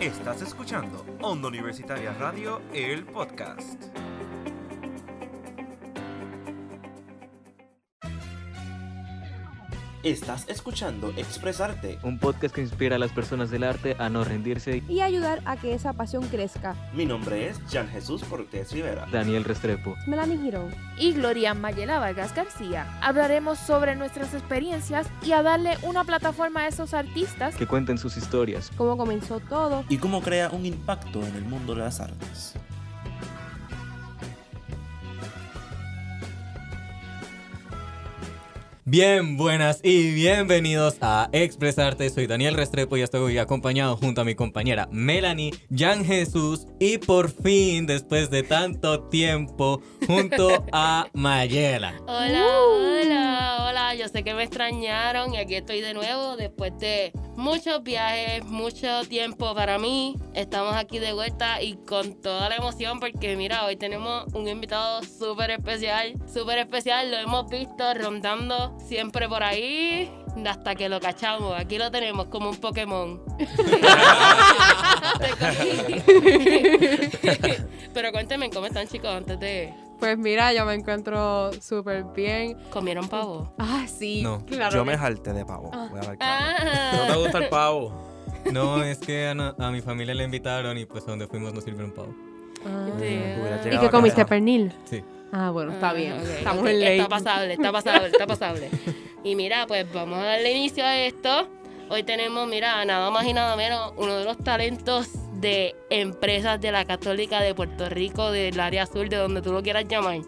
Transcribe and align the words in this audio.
Estás 0.00 0.40
escuchando 0.40 1.04
Onda 1.20 1.48
Universitaria 1.48 2.14
Radio, 2.14 2.62
el 2.72 3.04
podcast. 3.04 3.99
Estás 10.02 10.48
escuchando 10.48 11.12
Expresarte. 11.18 11.98
Un 12.02 12.18
podcast 12.18 12.54
que 12.54 12.62
inspira 12.62 12.96
a 12.96 12.98
las 12.98 13.12
personas 13.12 13.50
del 13.50 13.64
arte 13.64 13.96
a 13.98 14.08
no 14.08 14.24
rendirse. 14.24 14.82
y 14.88 15.00
ayudar 15.00 15.42
a 15.44 15.58
que 15.58 15.74
esa 15.74 15.92
pasión 15.92 16.26
crezca. 16.28 16.74
Mi 16.94 17.04
nombre 17.04 17.48
es 17.48 17.60
Jan 17.70 17.86
Jesús 17.86 18.24
Cortés 18.24 18.72
Rivera. 18.72 19.06
Daniel 19.12 19.44
Restrepo. 19.44 19.96
Melanie 20.06 20.38
Girón. 20.38 20.74
y 20.96 21.12
Gloria 21.12 21.52
Mayela 21.52 21.98
Vargas 21.98 22.34
García. 22.34 22.86
Hablaremos 23.02 23.58
sobre 23.58 23.94
nuestras 23.94 24.32
experiencias 24.32 25.06
y 25.22 25.32
a 25.32 25.42
darle 25.42 25.76
una 25.82 26.04
plataforma 26.04 26.60
a 26.60 26.68
esos 26.68 26.94
artistas 26.94 27.54
Que 27.56 27.66
cuenten 27.66 27.98
sus 27.98 28.16
historias. 28.16 28.70
Cómo 28.78 28.96
comenzó 28.96 29.38
todo. 29.40 29.84
¿Y 29.90 29.98
cómo 29.98 30.22
crea 30.22 30.48
un 30.48 30.64
impacto 30.64 31.22
en 31.26 31.36
el 31.36 31.44
mundo 31.44 31.74
de 31.74 31.80
las 31.82 32.00
artes? 32.00 32.54
Bien, 38.86 39.36
buenas 39.36 39.80
y 39.82 40.14
bienvenidos 40.14 40.96
a 41.02 41.28
Expresarte. 41.32 42.08
Soy 42.08 42.26
Daniel 42.26 42.54
Restrepo 42.54 42.96
y 42.96 43.02
estoy 43.02 43.36
acompañado 43.36 43.98
junto 43.98 44.22
a 44.22 44.24
mi 44.24 44.34
compañera 44.34 44.88
Melanie, 44.90 45.52
Jan 45.70 46.02
Jesús 46.02 46.66
y 46.78 46.96
por 46.96 47.30
fin, 47.30 47.86
después 47.86 48.30
de 48.30 48.42
tanto 48.42 49.02
tiempo, 49.02 49.82
junto 50.06 50.64
a 50.72 51.06
Mayela. 51.12 52.00
Hola, 52.06 52.46
hola, 52.58 53.66
hola. 53.68 53.94
Yo 53.96 54.08
sé 54.08 54.22
que 54.22 54.32
me 54.32 54.44
extrañaron 54.44 55.34
y 55.34 55.36
aquí 55.36 55.56
estoy 55.56 55.82
de 55.82 55.92
nuevo 55.92 56.36
después 56.36 56.72
de 56.78 57.12
muchos 57.36 57.82
viajes, 57.82 58.44
mucho 58.44 59.02
tiempo 59.08 59.54
para 59.54 59.78
mí. 59.78 60.16
Estamos 60.34 60.74
aquí 60.74 60.98
de 60.98 61.12
vuelta 61.12 61.60
y 61.60 61.76
con 61.86 62.20
toda 62.20 62.48
la 62.48 62.56
emoción 62.56 62.98
porque 62.98 63.36
mira, 63.36 63.66
hoy 63.66 63.76
tenemos 63.76 64.32
un 64.32 64.48
invitado 64.48 65.02
súper 65.02 65.50
especial, 65.50 66.14
súper 66.32 66.58
especial. 66.58 67.10
Lo 67.10 67.18
hemos 67.18 67.50
visto 67.50 67.94
rondando 67.94 68.69
siempre 68.78 69.28
por 69.28 69.42
ahí 69.42 70.10
hasta 70.46 70.74
que 70.74 70.88
lo 70.88 71.00
cachamos. 71.00 71.58
Aquí 71.58 71.78
lo 71.78 71.90
tenemos 71.90 72.26
como 72.26 72.50
un 72.50 72.56
Pokémon. 72.56 73.20
Pero 77.94 78.12
cuéntenme 78.12 78.50
cómo 78.50 78.66
están 78.66 78.86
chicos 78.88 79.10
antes 79.10 79.38
de... 79.40 79.72
Pues 79.98 80.16
mira, 80.16 80.52
yo 80.54 80.64
me 80.64 80.74
encuentro 80.74 81.50
súper 81.60 82.04
bien. 82.16 82.56
¿Comieron 82.70 83.08
pavo? 83.08 83.52
Ah, 83.58 83.84
sí. 83.86 84.22
No, 84.22 84.44
claro. 84.46 84.74
Yo 84.74 84.84
me 84.84 84.96
jalté 84.96 85.32
de 85.34 85.44
pavo. 85.44 85.70
Ah. 85.74 85.88
Voy 85.90 86.00
a. 86.00 86.16
Ah. 86.20 86.92
¿No 86.96 87.06
te 87.12 87.18
gusta 87.20 87.38
el 87.38 87.48
pavo? 87.50 87.92
No, 88.50 88.82
es 88.82 88.96
que 88.96 89.28
a, 89.28 89.32
a 89.32 89.70
mi 89.70 89.82
familia 89.82 90.14
le 90.14 90.24
invitaron 90.24 90.78
y 90.78 90.86
pues 90.86 91.04
a 91.04 91.08
donde 91.08 91.26
fuimos 91.26 91.52
nos 91.52 91.64
sirvieron 91.64 91.92
pavo. 91.92 92.14
Ah. 92.66 92.86
Sí. 92.98 93.20
¿Y 93.70 93.78
qué 93.78 93.90
comiste? 93.90 94.24
¿Pernil? 94.24 94.72
Sí. 94.84 95.04
Ah, 95.32 95.50
bueno, 95.50 95.72
está 95.72 95.90
Ah, 95.90 95.92
bien. 95.94 96.12
ok, 96.14 96.24
Estamos 96.38 96.62
ok, 96.62 96.68
en 96.68 96.80
ley. 96.80 96.98
Está 96.98 97.08
pasable, 97.08 97.52
está 97.54 97.72
pasable, 97.72 98.06
está 98.08 98.26
pasable. 98.26 98.70
Y 99.22 99.34
mira, 99.36 99.66
pues 99.66 99.86
vamos 99.92 100.18
a 100.18 100.22
darle 100.24 100.52
inicio 100.52 100.84
a 100.84 100.96
esto. 100.98 101.48
Hoy 101.88 102.02
tenemos, 102.04 102.48
mira, 102.48 102.84
nada 102.84 103.10
más 103.10 103.26
y 103.26 103.32
nada 103.32 103.56
menos, 103.56 103.92
uno 103.96 104.16
de 104.16 104.24
los 104.24 104.38
talentos 104.38 105.08
de 105.40 105.74
empresas 105.90 106.60
de 106.60 106.70
la 106.72 106.84
Católica 106.84 107.40
de 107.40 107.54
Puerto 107.54 107.88
Rico, 107.88 108.30
del 108.30 108.58
área 108.60 108.86
sur, 108.86 109.08
de 109.08 109.16
donde 109.16 109.42
tú 109.42 109.52
lo 109.52 109.62
quieras 109.62 109.86
llamar. 109.88 110.18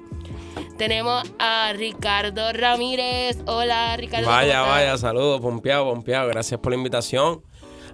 Tenemos 0.77 1.23
a 1.39 1.73
Ricardo 1.75 2.53
Ramírez. 2.53 3.39
Hola, 3.47 3.97
Ricardo. 3.97 4.27
¿cómo 4.27 4.36
Vaya, 4.36 4.62
vaya, 4.62 4.97
saludos, 4.98 5.41
pompeado, 5.41 5.84
pompeado. 5.84 6.28
Gracias 6.28 6.58
por 6.61 6.73
la 6.73 6.77
invitación. 6.78 7.42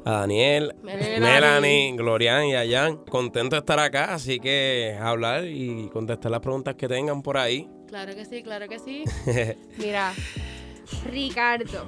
A 0.04 0.12
Daniel, 0.20 0.74
Melanie. 0.82 1.20
Melanie, 1.20 1.92
Glorian 1.96 2.44
y 2.46 2.54
a 2.54 2.64
Jan. 2.68 2.98
Contento 3.08 3.56
de 3.56 3.60
estar 3.60 3.78
acá, 3.78 4.14
así 4.14 4.38
que 4.40 4.96
hablar 5.00 5.44
y 5.46 5.88
contestar 5.92 6.30
las 6.30 6.40
preguntas 6.40 6.74
que 6.76 6.88
tengan 6.88 7.22
por 7.22 7.36
ahí. 7.36 7.68
Claro 7.88 8.14
que 8.14 8.24
sí, 8.24 8.42
claro 8.42 8.68
que 8.68 8.78
sí. 8.78 9.04
Mira, 9.78 10.12
Ricardo, 11.10 11.86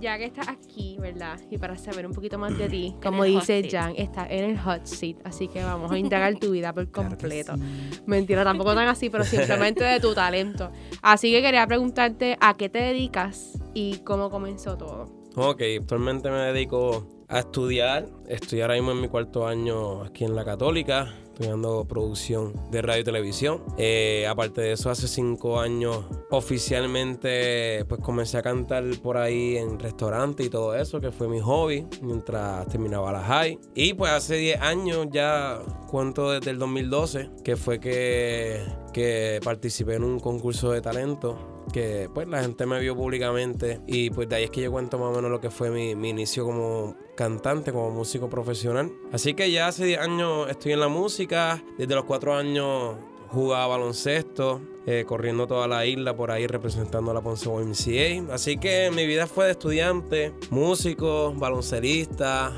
ya 0.00 0.16
que 0.18 0.24
estás 0.24 0.48
aquí, 0.48 0.96
¿verdad? 0.98 1.38
Y 1.50 1.58
para 1.58 1.76
saber 1.76 2.06
un 2.06 2.12
poquito 2.12 2.38
más 2.38 2.56
de 2.56 2.68
ti, 2.68 2.94
como 3.02 3.24
dice. 3.24 3.68
Jan, 3.70 3.94
está 3.96 4.26
en 4.26 4.44
el 4.50 4.58
hot 4.58 4.86
seat, 4.86 5.16
así 5.24 5.48
que 5.48 5.62
vamos 5.62 5.90
a 5.92 5.98
indagar 5.98 6.34
tu 6.38 6.52
vida 6.52 6.72
por 6.72 6.88
Claro 6.90 7.10
completo. 7.10 7.54
sí. 7.56 8.00
Mentira, 8.06 8.42
tampoco 8.44 8.74
tan 8.74 8.88
así, 8.88 9.10
pero 9.10 9.24
simplemente 9.24 9.84
de 9.84 10.00
tu 10.00 10.14
talento. 10.14 10.70
Así 11.02 11.30
que 11.30 11.42
quería 11.42 11.66
preguntarte 11.66 12.36
a 12.40 12.56
qué 12.56 12.68
te 12.68 12.78
dedicas 12.78 13.58
y 13.74 13.98
cómo 13.98 14.30
comenzó 14.30 14.76
todo. 14.76 15.19
Ok, 15.42 15.62
actualmente 15.80 16.30
me 16.30 16.36
dedico 16.36 17.24
a 17.26 17.38
estudiar. 17.38 18.06
Estoy 18.28 18.60
ahora 18.60 18.74
mismo 18.74 18.90
en 18.90 19.00
mi 19.00 19.08
cuarto 19.08 19.46
año 19.46 20.02
aquí 20.02 20.24
en 20.24 20.36
la 20.36 20.44
Católica, 20.44 21.14
estudiando 21.24 21.86
producción 21.86 22.52
de 22.70 22.82
radio 22.82 23.00
y 23.00 23.04
televisión. 23.04 23.62
Eh, 23.78 24.26
aparte 24.28 24.60
de 24.60 24.72
eso, 24.72 24.90
hace 24.90 25.08
cinco 25.08 25.58
años 25.58 26.04
oficialmente 26.30 27.86
pues 27.88 28.02
comencé 28.02 28.36
a 28.36 28.42
cantar 28.42 28.84
por 29.02 29.16
ahí 29.16 29.56
en 29.56 29.78
restaurantes 29.78 30.44
y 30.44 30.50
todo 30.50 30.74
eso, 30.74 31.00
que 31.00 31.10
fue 31.10 31.26
mi 31.26 31.40
hobby 31.40 31.86
mientras 32.02 32.68
terminaba 32.68 33.10
la 33.10 33.22
high. 33.22 33.58
Y 33.74 33.94
pues 33.94 34.12
hace 34.12 34.36
10 34.36 34.60
años 34.60 35.06
ya 35.10 35.58
cuento 35.88 36.32
desde 36.32 36.50
el 36.50 36.58
2012, 36.58 37.30
que 37.42 37.56
fue 37.56 37.80
que, 37.80 38.60
que 38.92 39.40
participé 39.42 39.94
en 39.94 40.04
un 40.04 40.20
concurso 40.20 40.70
de 40.70 40.82
talento 40.82 41.59
que 41.70 42.08
pues 42.12 42.28
la 42.28 42.42
gente 42.42 42.66
me 42.66 42.78
vio 42.80 42.96
públicamente 42.96 43.80
y 43.86 44.10
pues 44.10 44.28
de 44.28 44.36
ahí 44.36 44.44
es 44.44 44.50
que 44.50 44.62
yo 44.62 44.70
cuento 44.70 44.98
más 44.98 45.08
o 45.08 45.16
menos 45.16 45.30
lo 45.30 45.40
que 45.40 45.50
fue 45.50 45.70
mi, 45.70 45.94
mi 45.94 46.10
inicio 46.10 46.44
como 46.44 46.96
cantante, 47.16 47.72
como 47.72 47.90
músico 47.90 48.28
profesional. 48.28 48.90
Así 49.12 49.34
que 49.34 49.50
ya 49.50 49.68
hace 49.68 49.84
10 49.84 50.00
años 50.00 50.48
estoy 50.50 50.72
en 50.72 50.80
la 50.80 50.88
música, 50.88 51.62
desde 51.78 51.94
los 51.94 52.04
4 52.04 52.34
años 52.34 52.96
jugaba 53.30 53.68
baloncesto, 53.68 54.60
eh, 54.86 55.04
corriendo 55.06 55.46
toda 55.46 55.68
la 55.68 55.86
isla 55.86 56.16
por 56.16 56.30
ahí 56.30 56.46
representando 56.46 57.10
a 57.10 57.14
la 57.14 57.20
Ponce 57.20 57.48
YMCA. 57.48 58.32
Así 58.34 58.58
que 58.58 58.90
mi 58.90 59.06
vida 59.06 59.26
fue 59.26 59.46
de 59.46 59.52
estudiante, 59.52 60.32
músico, 60.50 61.32
baloncelista 61.36 62.52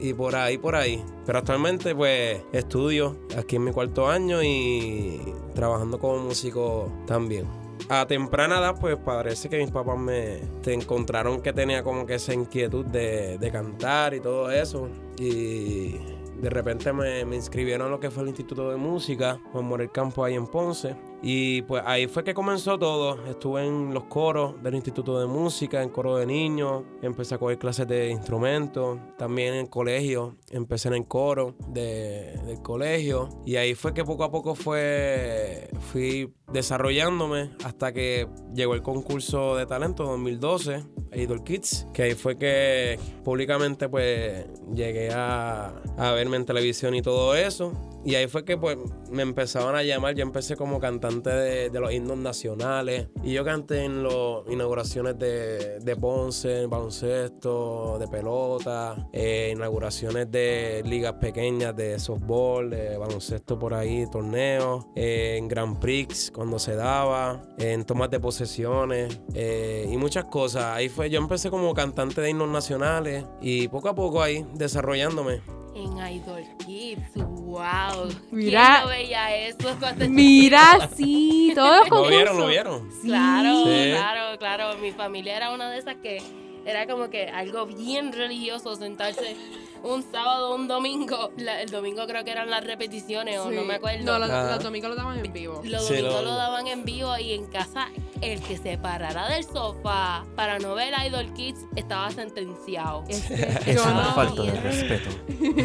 y 0.00 0.14
por 0.14 0.34
ahí, 0.34 0.58
por 0.58 0.74
ahí. 0.74 1.02
Pero 1.26 1.38
actualmente 1.38 1.94
pues 1.94 2.40
estudio 2.52 3.16
aquí 3.36 3.56
en 3.56 3.64
mi 3.64 3.72
cuarto 3.72 4.08
año 4.08 4.42
y 4.42 5.20
trabajando 5.54 5.98
como 5.98 6.18
músico 6.18 6.90
también. 7.06 7.67
A 7.90 8.06
temprana 8.06 8.58
edad, 8.58 8.74
pues 8.78 8.96
parece 8.96 9.48
que 9.48 9.56
mis 9.56 9.70
papás 9.70 9.98
me 9.98 10.40
encontraron 10.66 11.40
que 11.40 11.54
tenía 11.54 11.82
como 11.82 12.04
que 12.04 12.16
esa 12.16 12.34
inquietud 12.34 12.84
de, 12.84 13.48
cantar 13.50 14.12
y 14.12 14.20
todo 14.20 14.50
eso. 14.50 14.90
Y 15.16 15.96
de 16.38 16.50
repente 16.50 16.92
me, 16.92 17.24
me 17.24 17.36
inscribieron 17.36 17.86
a 17.86 17.90
lo 17.90 17.98
que 17.98 18.10
fue 18.10 18.24
el 18.24 18.28
Instituto 18.28 18.70
de 18.70 18.76
Música, 18.76 19.40
Juan 19.52 19.64
Morel 19.64 19.90
Campo 19.90 20.22
ahí 20.22 20.34
en 20.34 20.46
Ponce. 20.46 20.96
Y 21.20 21.62
pues 21.62 21.82
ahí 21.84 22.06
fue 22.06 22.22
que 22.22 22.32
comenzó 22.32 22.78
todo. 22.78 23.24
Estuve 23.26 23.66
en 23.66 23.92
los 23.92 24.04
coros 24.04 24.62
del 24.62 24.76
Instituto 24.76 25.18
de 25.18 25.26
Música, 25.26 25.82
en 25.82 25.88
coro 25.88 26.16
de 26.16 26.26
niños. 26.26 26.84
Empecé 27.02 27.34
a 27.34 27.38
coger 27.38 27.58
clases 27.58 27.88
de 27.88 28.08
instrumentos. 28.10 28.98
También 29.18 29.54
en 29.54 29.66
colegio. 29.66 30.36
Empecé 30.50 30.88
en 30.88 30.94
el 30.94 31.06
coro 31.06 31.56
de- 31.68 32.38
del 32.46 32.62
colegio. 32.62 33.28
Y 33.44 33.56
ahí 33.56 33.74
fue 33.74 33.92
que 33.94 34.04
poco 34.04 34.22
a 34.24 34.30
poco 34.30 34.54
fue, 34.54 35.68
fui 35.90 36.32
desarrollándome 36.52 37.50
hasta 37.64 37.92
que 37.92 38.28
llegó 38.54 38.74
el 38.74 38.82
concurso 38.82 39.56
de 39.56 39.66
talento 39.66 40.04
2012, 40.04 40.84
Idol 41.14 41.42
Kids. 41.42 41.86
Que 41.92 42.04
ahí 42.04 42.14
fue 42.14 42.36
que 42.38 42.98
públicamente 43.24 43.88
pues 43.88 44.46
llegué 44.72 45.10
a, 45.12 45.74
a 45.96 46.12
verme 46.12 46.36
en 46.36 46.44
televisión 46.44 46.94
y 46.94 47.02
todo 47.02 47.34
eso. 47.34 47.72
Y 48.08 48.14
ahí 48.14 48.26
fue 48.26 48.42
que 48.42 48.56
pues 48.56 48.78
me 49.10 49.20
empezaban 49.20 49.74
a 49.74 49.82
llamar. 49.82 50.14
Yo 50.14 50.22
empecé 50.22 50.56
como 50.56 50.80
cantante 50.80 51.28
de, 51.28 51.68
de 51.68 51.78
los 51.78 51.92
himnos 51.92 52.16
nacionales. 52.16 53.08
Y 53.22 53.34
yo 53.34 53.44
canté 53.44 53.84
en 53.84 54.02
las 54.02 54.14
inauguraciones 54.48 55.18
de, 55.18 55.78
de 55.80 55.94
Ponce, 55.94 56.64
baloncesto, 56.64 57.98
de 57.98 58.08
pelota, 58.08 59.10
eh, 59.12 59.52
inauguraciones 59.54 60.30
de 60.30 60.82
ligas 60.86 61.16
pequeñas 61.20 61.76
de 61.76 61.98
softball, 61.98 62.70
de 62.70 62.96
baloncesto 62.96 63.58
por 63.58 63.74
ahí, 63.74 64.06
torneos, 64.10 64.86
eh, 64.96 65.36
en 65.36 65.46
Grand 65.46 65.78
Prix 65.78 66.32
cuando 66.34 66.58
se 66.58 66.76
daba, 66.76 67.42
en 67.58 67.84
tomas 67.84 68.08
de 68.08 68.20
posesiones 68.20 69.20
eh, 69.34 69.86
y 69.86 69.98
muchas 69.98 70.24
cosas. 70.24 70.64
Ahí 70.64 70.88
fue, 70.88 71.10
yo 71.10 71.18
empecé 71.18 71.50
como 71.50 71.74
cantante 71.74 72.22
de 72.22 72.30
himnos 72.30 72.48
nacionales 72.48 73.26
y 73.42 73.68
poco 73.68 73.90
a 73.90 73.94
poco 73.94 74.22
ahí 74.22 74.46
desarrollándome. 74.54 75.57
En 75.80 75.96
Idol 76.14 76.42
Kids, 76.66 77.14
wow. 77.14 78.08
Mira. 78.32 78.66
¿Quién 78.66 78.82
no 78.82 78.88
veía 78.88 79.36
eso 79.46 79.76
cuando 79.78 80.08
Mira, 80.08 80.90
sí, 80.96 81.52
todos 81.54 81.76
los 81.78 81.84
¿Lo 81.84 81.90
concursos. 81.90 82.10
vieron? 82.10 82.36
¿Lo 82.38 82.46
vieron? 82.48 82.90
Claro, 83.02 83.64
Sí. 83.64 83.90
claro, 83.92 84.38
claro. 84.38 84.78
Mi 84.78 84.90
familia 84.90 85.36
era 85.36 85.50
una 85.52 85.70
de 85.70 85.78
esas 85.78 85.94
que 86.02 86.20
era 86.66 86.86
como 86.86 87.10
que 87.10 87.28
algo 87.28 87.66
bien 87.66 88.12
religioso 88.12 88.74
sentarse 88.76 89.36
un 89.82 90.02
sábado 90.10 90.50
o 90.50 90.54
un 90.56 90.66
domingo. 90.68 91.30
La- 91.36 91.62
el 91.62 91.70
domingo 91.70 92.06
creo 92.06 92.24
que 92.24 92.32
eran 92.32 92.50
las 92.50 92.64
repeticiones 92.64 93.38
o 93.38 93.50
no 93.50 93.62
me 93.64 93.74
acuerdo. 93.74 94.04
No, 94.04 94.18
los, 94.18 94.28
Ah. 94.30 94.50
los 94.54 94.62
domingos 94.64 94.90
lo 94.90 94.96
daban 94.96 95.24
en 95.24 95.32
vivo. 95.32 95.60
Los 95.64 95.86
Sí, 95.86 95.94
domingos 95.96 96.22
lo- 96.24 96.30
lo 96.30 96.34
daban 96.36 96.66
en 96.66 96.84
vivo 96.84 97.16
y 97.18 97.32
en 97.32 97.46
casa 97.46 97.88
el 98.20 98.40
que 98.42 98.56
se 98.56 98.76
parara 98.78 99.28
del 99.28 99.44
sofá 99.44 100.24
para 100.34 100.58
no 100.58 100.74
ver 100.74 100.92
Idol 101.06 101.32
Kids 101.34 101.60
estaba 101.76 102.10
sentenciado. 102.10 103.04
Es 103.08 103.30
Es 103.66 103.80
una 103.86 104.12
falta 104.14 104.42
de 104.42 104.60
respeto. 104.60 105.10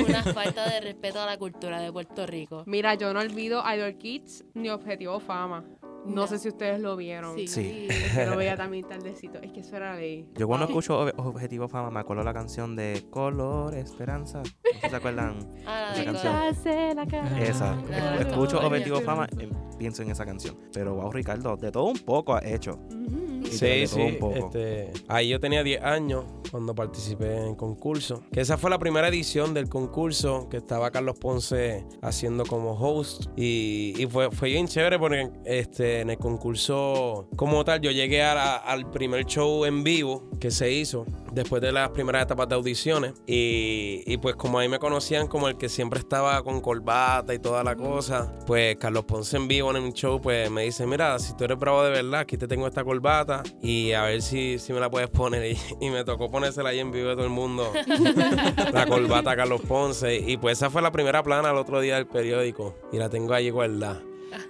Una 0.08 0.24
falta 0.24 0.70
de 0.70 0.80
respeto 0.82 1.20
a 1.22 1.26
la 1.26 1.38
cultura 1.38 1.80
de 1.82 1.92
Puerto 1.92 2.28
Rico. 2.28 2.64
Mira, 2.68 2.94
yo 2.94 3.12
no 3.14 3.20
olvido 3.20 3.64
Idol 3.76 3.98
Kids 3.98 4.44
ni 4.54 4.70
Objetivo 4.70 5.20
Fama. 5.20 5.64
No, 6.06 6.16
No. 6.24 6.28
sé 6.28 6.38
si 6.40 6.50
ustedes 6.50 6.80
lo 6.82 6.96
vieron. 6.96 7.38
Sí. 7.48 7.88
Lo 8.30 8.36
veía 8.38 8.56
también 8.58 8.88
tardecito. 8.88 9.40
Es 9.42 9.52
que 9.52 9.62
eso 9.62 9.76
era 9.78 9.96
ley. 9.96 10.28
Yo 10.36 10.48
cuando 10.48 10.68
Wow. 10.68 10.72
escucho 10.80 11.06
Ob- 11.06 11.14
Objetivo 11.18 11.68
Fama 11.68 11.90
me 11.92 12.00
acuerdo 12.00 12.24
la 12.24 12.34
canción 12.34 12.76
de 12.76 13.06
Color 13.10 13.76
Esperanza. 13.76 14.40
No 14.40 14.44
sé 14.46 14.54
si 14.82 14.90
se 14.90 14.96
acuerdan. 14.96 15.38
Ah, 15.66 15.92
Esa 15.94 16.00
de 16.00 16.06
canción. 16.06 16.96
La 16.96 17.06
cara. 17.06 17.42
Esa. 17.44 17.82
Claro. 17.88 18.22
Escucho. 18.30 18.60
Objetivo 18.60 19.00
Fama 19.02 19.28
y 19.40 19.50
pienso 19.78 20.02
en 20.04 20.12
esa 20.12 20.26
canción. 20.26 20.58
Pero 20.74 20.94
wow, 20.96 21.12
Ricardo, 21.12 21.56
de 21.58 21.72
todo 21.72 21.86
un 21.86 22.00
poco 22.00 22.36
ha 22.36 22.42
hecho. 22.44 22.80
Y 22.92 23.23
Sí, 23.52 23.88
sí. 23.88 24.18
Este, 24.36 24.92
ahí 25.08 25.30
yo 25.30 25.40
tenía 25.40 25.64
10 25.64 25.82
años 25.84 26.26
cuando 26.52 26.74
participé 26.76 27.36
en 27.38 27.56
concurso. 27.56 28.24
Que 28.32 28.42
esa 28.42 28.58
fue 28.58 28.70
la 28.70 28.80
primera 28.80 29.08
edición 29.08 29.54
del 29.54 29.70
concurso 29.70 30.48
que 30.50 30.58
estaba 30.58 30.92
Carlos 30.92 31.18
Ponce 31.20 31.86
haciendo 32.02 32.46
como 32.46 32.72
host. 32.74 33.26
Y, 33.36 33.94
y 33.98 34.06
fue, 34.08 34.32
fue 34.32 34.50
bien 34.50 34.68
chévere 34.68 35.00
porque 35.00 35.30
este, 35.46 36.02
en 36.02 36.10
el 36.12 36.18
concurso 36.18 37.28
como 37.36 37.64
tal 37.66 37.82
yo 37.82 37.92
llegué 37.92 38.22
a 38.24 38.36
la- 38.36 38.56
al 38.58 38.90
primer 38.92 39.26
show 39.26 39.66
en 39.66 39.84
vivo 39.84 40.30
que 40.40 40.52
se 40.52 40.72
hizo 40.72 41.06
después 41.34 41.62
de 41.62 41.72
las 41.72 41.90
primeras 41.90 42.24
etapas 42.24 42.48
de 42.50 42.56
audiciones. 42.56 43.14
Y, 43.28 44.04
y 44.06 44.18
pues 44.18 44.36
como 44.36 44.60
ahí 44.60 44.70
me 44.70 44.80
conocían 44.80 45.28
como 45.28 45.48
el 45.48 45.58
que 45.58 45.70
siempre 45.70 46.00
estaba 46.00 46.42
con 46.44 46.62
corbata 46.62 47.34
y 47.34 47.40
toda 47.40 47.64
la 47.64 47.76
cosa, 47.76 48.34
pues 48.46 48.76
Carlos 48.78 49.06
Ponce 49.06 49.38
en 49.38 49.48
vivo 49.48 49.72
en 49.76 49.84
un 49.84 49.94
show 49.94 50.22
pues 50.22 50.50
me 50.52 50.64
dice, 50.64 50.86
mira, 50.86 51.18
si 51.20 51.36
tú 51.36 51.44
eres 51.46 51.58
bravo 51.58 51.84
de 51.84 51.92
verdad, 51.92 52.22
aquí 52.22 52.38
te 52.38 52.48
tengo 52.48 52.68
esta 52.68 52.84
corbata 52.84 53.44
y 53.62 53.92
a 53.94 54.04
ver 54.04 54.22
si, 54.22 54.60
si 54.60 54.74
me 54.74 54.80
la 54.80 54.90
puedes 54.90 55.10
poner. 55.10 55.34
Y, 55.82 55.86
y 55.88 55.90
me 55.90 56.04
tocó 56.06 56.30
ponérsela 56.32 56.70
ahí 56.70 56.80
en 56.80 56.92
vivo 56.92 57.10
de 57.10 57.16
todo 57.16 57.26
el 57.26 57.32
mundo, 57.32 57.72
la 58.74 58.86
corbata 58.86 59.32
a 59.32 59.36
Carlos 59.36 59.62
Ponce. 59.62 60.16
Y 60.20 60.38
pues 60.38 60.58
esa 60.58 60.70
fue 60.70 60.82
la 60.82 60.92
primera 60.92 61.24
plana 61.24 61.50
el 61.52 61.58
otro 61.58 61.82
día 61.82 61.96
del 61.96 62.08
periódico 62.08 62.76
y 62.92 62.98
la 62.98 63.10
tengo 63.10 63.34
ahí 63.34 63.50
guardada. 63.50 64.02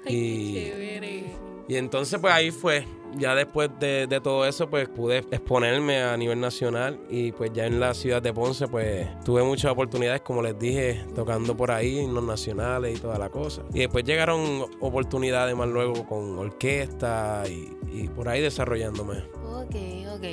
Ay, 0.06 0.16
Y- 0.16 0.54
qué. 0.54 1.34
Y 1.68 1.76
entonces 1.78 2.20
pues 2.20 2.34
ahí 2.34 2.52
fue, 2.52 2.86
ya 3.18 3.36
después 3.36 3.70
de, 3.80 4.08
de 4.08 4.22
todo 4.22 4.46
eso 4.46 4.70
pues 4.70 4.88
pude 4.90 5.20
exponerme 5.32 6.02
a 6.02 6.16
nivel 6.18 6.40
nacional 6.40 7.00
y 7.10 7.32
pues 7.32 7.52
ya 7.54 7.66
en 7.66 7.80
la 7.80 7.94
ciudad 7.94 8.22
de 8.22 8.34
Ponce 8.34 8.68
pues 8.68 9.08
tuve 9.24 9.44
muchas 9.44 9.72
oportunidades 9.72 10.22
como 10.22 10.42
les 10.42 10.58
dije 10.58 11.06
tocando 11.16 11.56
por 11.56 11.72
ahí 11.72 12.00
en 12.00 12.14
los 12.14 12.24
nacionales 12.24 12.98
y 12.98 13.02
toda 13.02 13.18
la 13.18 13.30
cosa. 13.30 13.64
Y 13.74 13.80
después 13.80 14.04
llegaron 14.04 14.66
oportunidades 14.80 15.56
más 15.56 15.68
luego 15.68 16.06
con 16.06 16.38
orquesta 16.38 17.44
y, 17.48 17.76
y 17.92 18.08
por 18.08 18.30
ahí 18.30 18.42
desarrollándome. 18.42 19.24
Ok, 19.54 19.76
ok. 20.16 20.24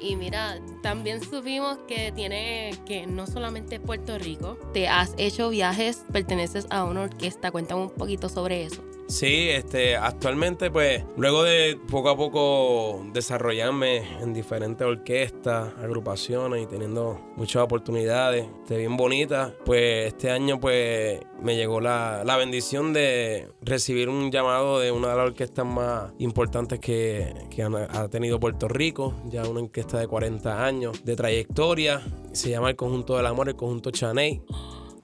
Y 0.00 0.16
mira, 0.16 0.58
también 0.82 1.22
supimos 1.22 1.78
que 1.86 2.12
tiene 2.12 2.72
que 2.86 3.06
no 3.06 3.26
solamente 3.26 3.78
Puerto 3.78 4.18
Rico, 4.18 4.58
te 4.72 4.88
has 4.88 5.14
hecho 5.18 5.50
viajes, 5.50 6.02
perteneces 6.12 6.66
a 6.70 6.84
una 6.84 7.02
orquesta. 7.02 7.50
Cuéntame 7.50 7.82
un 7.82 7.90
poquito 7.90 8.28
sobre 8.28 8.64
eso. 8.64 8.82
Sí, 9.10 9.48
este, 9.50 9.96
actualmente 9.96 10.70
pues 10.70 11.02
luego 11.16 11.42
de 11.42 11.76
poco 11.90 12.10
a 12.10 12.16
poco 12.16 13.04
desarrollarme 13.12 14.04
en 14.20 14.32
diferentes 14.32 14.86
orquestas, 14.86 15.72
agrupaciones 15.82 16.62
y 16.62 16.66
teniendo 16.66 17.20
muchas 17.34 17.62
oportunidades, 17.64 18.46
este, 18.62 18.76
bien 18.76 18.96
bonitas, 18.96 19.52
pues 19.64 20.06
este 20.06 20.30
año 20.30 20.60
pues 20.60 21.18
me 21.42 21.56
llegó 21.56 21.80
la, 21.80 22.22
la 22.24 22.36
bendición 22.36 22.92
de 22.92 23.48
recibir 23.62 24.08
un 24.08 24.30
llamado 24.30 24.78
de 24.78 24.92
una 24.92 25.08
de 25.08 25.16
las 25.16 25.26
orquestas 25.26 25.66
más 25.66 26.12
importantes 26.18 26.78
que, 26.78 27.34
que 27.50 27.64
ha 27.64 28.08
tenido 28.08 28.38
Puerto 28.38 28.68
Rico, 28.70 29.14
ya 29.26 29.46
una 29.48 29.60
orquesta 29.60 29.98
de 29.98 30.06
40 30.06 30.64
años 30.64 31.04
de 31.04 31.16
trayectoria, 31.16 32.00
se 32.32 32.50
llama 32.50 32.70
el 32.70 32.76
Conjunto 32.76 33.16
del 33.16 33.26
Amor, 33.26 33.48
el 33.48 33.56
Conjunto 33.56 33.90
Chaney. 33.90 34.42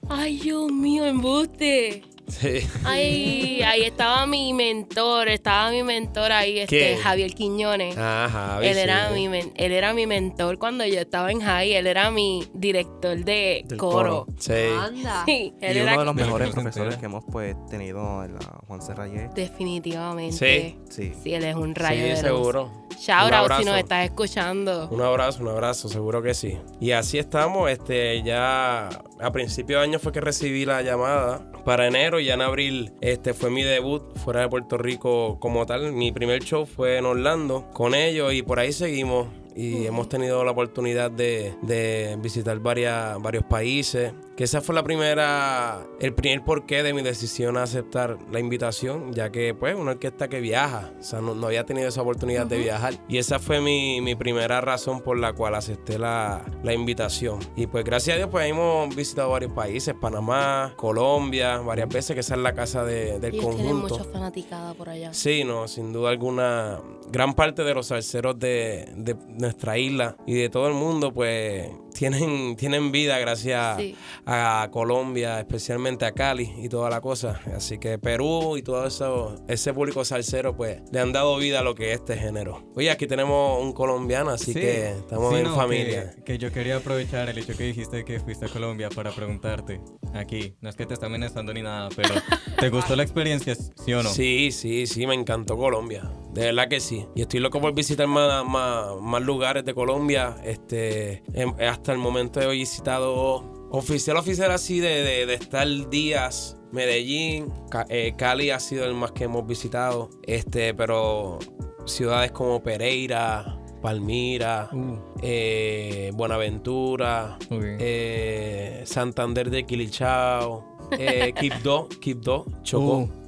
Ay, 0.09 0.39
Dios 0.39 0.71
mío, 0.71 1.05
embuste. 1.05 2.03
Sí. 2.27 2.67
Ay, 2.83 3.61
ahí 3.63 3.83
estaba 3.83 4.25
mi 4.27 4.53
mentor, 4.53 5.29
estaba 5.29 5.71
mi 5.71 5.81
mentor 5.83 6.31
ahí, 6.31 6.59
este, 6.59 6.77
¿Quién? 6.77 6.99
Javier 6.99 7.33
Quiñones. 7.33 7.97
Ajá, 7.97 8.59
Él 8.61 8.77
era, 8.77 9.09
mi 9.11 9.25
él 9.27 9.71
era 9.71 9.93
mi 9.93 10.05
mentor 10.07 10.57
cuando 10.57 10.85
yo 10.85 10.99
estaba 10.99 11.31
en 11.31 11.39
high, 11.41 11.73
él 11.73 11.87
era 11.87 12.11
mi 12.11 12.45
director 12.53 13.17
de 13.23 13.63
Del 13.65 13.77
coro. 13.77 14.25
coro. 14.25 14.35
Sí. 14.39 14.53
Anda. 14.77 15.23
Sí, 15.25 15.53
él 15.61 15.77
Y 15.77 15.79
era 15.79 15.91
uno 15.93 15.99
de 16.01 16.05
los 16.05 16.15
mejores 16.15 16.49
profesores 16.51 16.97
que 16.99 17.05
hemos 17.05 17.23
pues 17.31 17.55
tenido 17.69 18.23
en 18.23 18.33
la 18.33 18.39
Juan 18.67 18.81
Serrayé. 18.81 19.29
definitivamente. 19.33 20.75
Sí. 20.89 21.13
Sí, 21.23 21.33
él 21.33 21.43
es 21.45 21.55
un 21.55 21.75
rayo 21.75 22.01
Sí, 22.01 22.07
de 22.07 22.09
luz. 22.11 22.19
seguro. 22.19 22.71
Shout 22.99 23.31
out 23.31 23.51
si 23.59 23.63
nos 23.65 23.77
estás 23.77 24.05
escuchando. 24.05 24.87
Un 24.89 25.01
abrazo, 25.01 25.43
un 25.43 25.49
abrazo, 25.49 25.87
seguro 25.87 26.21
que 26.21 26.33
sí. 26.33 26.57
Y 26.79 26.91
así 26.91 27.19
estamos, 27.19 27.69
este, 27.69 28.23
ya 28.23 28.89
a 29.19 29.31
principio 29.31 29.77
de 29.77 29.83
año 29.83 29.99
fue 29.99 30.11
que 30.11 30.19
recibí 30.19 30.65
la 30.65 30.81
llamada 30.81 31.51
para 31.63 31.85
enero 31.87 32.16
y 32.19 32.25
ya 32.25 32.33
en 32.33 32.41
abril 32.41 32.91
este 33.01 33.33
fue 33.33 33.49
mi 33.49 33.63
debut 33.63 34.01
fuera 34.17 34.41
de 34.41 34.49
Puerto 34.49 34.77
Rico 34.77 35.39
como 35.39 35.65
tal. 35.65 35.93
Mi 35.93 36.11
primer 36.11 36.43
show 36.43 36.65
fue 36.65 36.97
en 36.97 37.05
Orlando 37.05 37.69
con 37.73 37.95
ellos 37.95 38.33
y 38.33 38.41
por 38.41 38.59
ahí 38.59 38.73
seguimos. 38.73 39.27
Y 39.57 39.87
hemos 39.87 40.07
tenido 40.07 40.43
la 40.45 40.51
oportunidad 40.51 41.09
de, 41.09 41.55
de 41.63 42.15
visitar 42.21 42.59
varias, 42.59 43.19
varios 43.21 43.43
países. 43.43 44.13
Que 44.35 44.43
esa 44.43 44.61
fue 44.61 44.75
la 44.75 44.83
primera, 44.83 45.87
el 45.99 46.13
primer 46.13 46.43
porqué 46.43 46.83
de 46.83 46.93
mi 46.93 47.01
decisión 47.01 47.57
a 47.57 47.63
aceptar 47.63 48.19
la 48.31 48.39
invitación, 48.39 49.11
ya 49.13 49.31
que 49.31 49.55
pues 49.55 49.75
una 49.75 49.91
orquesta 49.93 50.27
que 50.27 50.41
viaja, 50.41 50.91
o 50.99 51.03
sea, 51.03 51.21
no, 51.21 51.33
no 51.33 51.47
había 51.47 51.65
tenido 51.65 51.87
esa 51.87 52.03
oportunidad 52.03 52.45
de 52.45 52.59
viajar. 52.59 52.93
Y 53.09 53.17
esa 53.17 53.39
fue 53.39 53.59
mi, 53.61 53.99
mi 53.99 54.13
primera 54.13 54.61
razón 54.61 55.01
por 55.01 55.17
la 55.17 55.33
cual 55.33 55.55
acepté 55.55 55.97
la, 55.97 56.45
la 56.63 56.73
invitación. 56.75 57.39
Y 57.55 57.65
pues 57.65 57.83
gracias 57.83 58.13
a 58.13 58.17
Dios 58.17 58.29
pues 58.29 58.47
hemos 58.47 58.95
visitado 58.95 59.31
varios 59.31 59.53
países, 59.53 59.95
Panamá, 59.99 60.73
Colombia, 60.75 61.57
varias 61.57 61.89
veces, 61.89 62.13
que 62.13 62.19
esa 62.19 62.35
es 62.35 62.41
la 62.41 62.53
casa 62.53 62.83
de- 62.85 63.19
del 63.19 63.31
tienen 63.31 63.49
conjunto. 63.57 63.97
mucha 63.97 64.03
fanaticada 64.03 64.75
por 64.75 64.89
allá. 64.89 65.11
Sí, 65.15 65.43
no, 65.43 65.67
sin 65.67 65.91
duda 65.91 66.11
alguna. 66.11 66.79
Gran 67.09 67.33
parte 67.33 67.63
de 67.63 67.73
los 67.73 67.87
salseros 67.87 68.37
de, 68.39 68.91
de 68.95 69.15
nuestra 69.29 69.77
isla 69.77 70.17
y 70.25 70.33
de 70.33 70.49
todo 70.49 70.67
el 70.67 70.73
mundo, 70.73 71.13
pues, 71.13 71.69
tienen, 71.93 72.55
tienen 72.57 72.91
vida 72.91 73.17
gracias 73.17 73.77
Sí. 73.77 73.95
a 74.25 74.67
Colombia, 74.71 75.39
especialmente 75.39 76.05
a 76.05 76.11
Cali 76.11 76.53
y 76.61 76.69
toda 76.69 76.89
la 76.89 77.01
cosa. 77.01 77.39
Así 77.55 77.77
que 77.79 77.97
Perú 77.97 78.57
y 78.57 78.61
todo 78.61 78.85
eso, 78.85 79.35
ese 79.47 79.73
público 79.73 80.03
salsero, 80.05 80.55
pues, 80.55 80.81
le 80.91 80.99
han 80.99 81.11
dado 81.13 81.37
vida 81.37 81.59
a 81.59 81.63
lo 81.63 81.75
que 81.75 81.91
es 81.93 81.99
este 82.01 82.17
género. 82.17 82.71
Oye, 82.75 82.91
aquí 82.91 83.07
tenemos 83.07 83.61
un 83.63 83.71
colombiano, 83.73 84.29
así 84.31 84.53
Sí. 84.53 84.59
que 84.59 84.89
estamos 84.89 85.33
Sí, 85.33 85.39
en 85.39 85.43
no, 85.45 85.55
familia. 85.55 86.11
Que, 86.17 86.23
que 86.23 86.37
yo 86.37 86.51
quería 86.51 86.77
aprovechar 86.77 87.29
el 87.29 87.37
hecho 87.37 87.55
que 87.57 87.63
dijiste 87.63 88.03
que 88.05 88.19
fuiste 88.19 88.45
a 88.45 88.49
Colombia 88.49 88.89
para 88.89 89.11
preguntarte 89.11 89.79
aquí. 90.13 90.53
No 90.61 90.69
es 90.69 90.75
que 90.75 90.85
te 90.85 90.93
esté 90.93 91.05
amenazando 91.05 91.53
ni 91.53 91.61
nada, 91.61 91.89
pero 91.95 92.13
¿te 92.59 92.69
gustó 92.69 92.95
la 92.95 93.03
experiencia, 93.03 93.55
sí 93.55 93.93
o 93.93 94.03
no? 94.03 94.09
Sí, 94.09 94.51
sí, 94.51 94.85
sí, 94.87 95.07
me 95.07 95.13
encantó 95.15 95.57
Colombia. 95.57 96.11
De 96.37 96.43
verdad 96.45 96.67
que 96.69 96.79
sí. 96.79 97.03
Y 97.15 97.21
estoy 97.21 97.39
loco 97.39 97.59
por 97.59 97.73
visitar 97.73 98.05
más, 98.05 98.45
más, 98.45 99.01
más 99.01 99.21
lugares 99.23 99.65
de 99.65 99.73
Colombia. 99.73 100.35
Este, 100.43 101.23
em- 101.33 101.55
hasta 101.67 101.91
el 101.93 101.97
momento 101.97 102.39
he 102.39 102.47
visitado 102.47 103.67
oficial, 103.71 104.17
oficial 104.17 104.51
así 104.51 104.79
de, 104.79 105.01
de, 105.01 105.25
de 105.25 105.33
estar 105.33 105.67
días. 105.89 106.55
Medellín, 106.71 107.51
eh, 107.89 108.13
Cali 108.15 108.51
ha 108.51 108.59
sido 108.59 108.85
el 108.85 108.93
más 108.93 109.13
que 109.13 109.23
hemos 109.23 109.47
visitado. 109.47 110.11
Este, 110.21 110.75
pero 110.75 111.39
ciudades 111.87 112.31
como 112.31 112.61
Pereira, 112.61 113.57
Palmira, 113.81 114.69
Uh, 114.71 114.99
eh, 115.23 116.11
Buenaventura, 116.13 117.39
eh, 117.49 118.83
Santander 118.85 119.49
de 119.49 119.65
Quilichao, 119.65 120.77
eh, 120.99 121.33
Quibdó, 121.39 121.89
Quibdó, 121.99 122.45
Chocó. 122.61 122.97
Uh, 122.97 123.26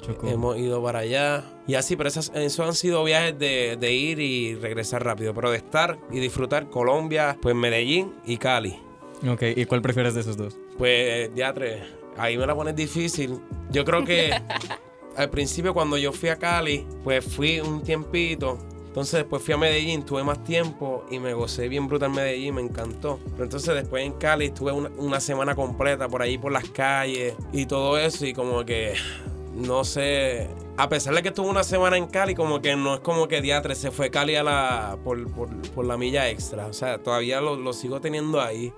Chocó. 0.00 0.28
Hemos 0.28 0.56
ido 0.56 0.82
para 0.82 1.00
allá. 1.00 1.44
Y 1.66 1.74
así, 1.74 1.96
pero 1.96 2.08
esas, 2.08 2.32
esos 2.34 2.66
han 2.66 2.74
sido 2.74 3.04
viajes 3.04 3.38
de, 3.38 3.76
de 3.78 3.92
ir 3.92 4.18
y 4.18 4.54
regresar 4.54 5.04
rápido. 5.04 5.34
Pero 5.34 5.50
de 5.50 5.58
estar 5.58 5.98
y 6.10 6.18
disfrutar 6.18 6.70
Colombia, 6.70 7.36
pues 7.40 7.54
Medellín 7.54 8.14
y 8.24 8.38
Cali. 8.38 8.78
Ok, 9.28 9.42
¿y 9.54 9.66
cuál 9.66 9.82
prefieres 9.82 10.14
de 10.14 10.22
esos 10.22 10.36
dos? 10.36 10.56
Pues, 10.78 11.32
teatre, 11.34 11.82
ahí 12.16 12.38
me 12.38 12.46
la 12.46 12.54
pones 12.54 12.74
difícil. 12.74 13.38
Yo 13.70 13.84
creo 13.84 14.04
que 14.04 14.30
al 15.16 15.30
principio 15.30 15.74
cuando 15.74 15.98
yo 15.98 16.12
fui 16.12 16.30
a 16.30 16.36
Cali, 16.36 16.86
pues 17.04 17.24
fui 17.24 17.60
un 17.60 17.82
tiempito. 17.82 18.58
Entonces 18.86 19.20
después 19.20 19.42
fui 19.42 19.54
a 19.54 19.56
Medellín, 19.56 20.04
tuve 20.04 20.24
más 20.24 20.42
tiempo 20.42 21.04
y 21.12 21.20
me 21.20 21.32
gocé 21.32 21.68
bien 21.68 21.86
brutal 21.86 22.10
Medellín, 22.10 22.56
me 22.56 22.62
encantó. 22.62 23.20
Pero 23.32 23.44
entonces 23.44 23.74
después 23.74 24.04
en 24.04 24.14
Cali 24.14 24.46
estuve 24.46 24.72
una, 24.72 24.90
una 24.96 25.20
semana 25.20 25.54
completa 25.54 26.08
por 26.08 26.22
ahí 26.22 26.38
por 26.38 26.50
las 26.50 26.68
calles 26.70 27.34
y 27.52 27.66
todo 27.66 27.98
eso 27.98 28.26
y 28.26 28.32
como 28.32 28.64
que 28.64 28.94
no 29.54 29.84
sé, 29.84 30.48
a 30.76 30.88
pesar 30.88 31.14
de 31.14 31.22
que 31.22 31.28
estuvo 31.28 31.48
una 31.48 31.64
semana 31.64 31.96
en 31.96 32.06
Cali, 32.06 32.34
como 32.34 32.60
que 32.62 32.76
no 32.76 32.94
es 32.94 33.00
como 33.00 33.26
que 33.28 33.40
diatre 33.40 33.74
se 33.74 33.90
fue 33.90 34.10
Cali 34.10 34.36
a 34.36 34.42
la, 34.44 34.98
por, 35.04 35.30
por- 35.32 35.54
por 35.72 35.84
la 35.84 35.96
milla 35.96 36.28
extra. 36.30 36.66
O 36.66 36.72
sea, 36.72 36.98
todavía 36.98 37.40
lo, 37.40 37.56
lo 37.56 37.72
sigo 37.72 38.00
teniendo 38.00 38.40
ahí. 38.40 38.72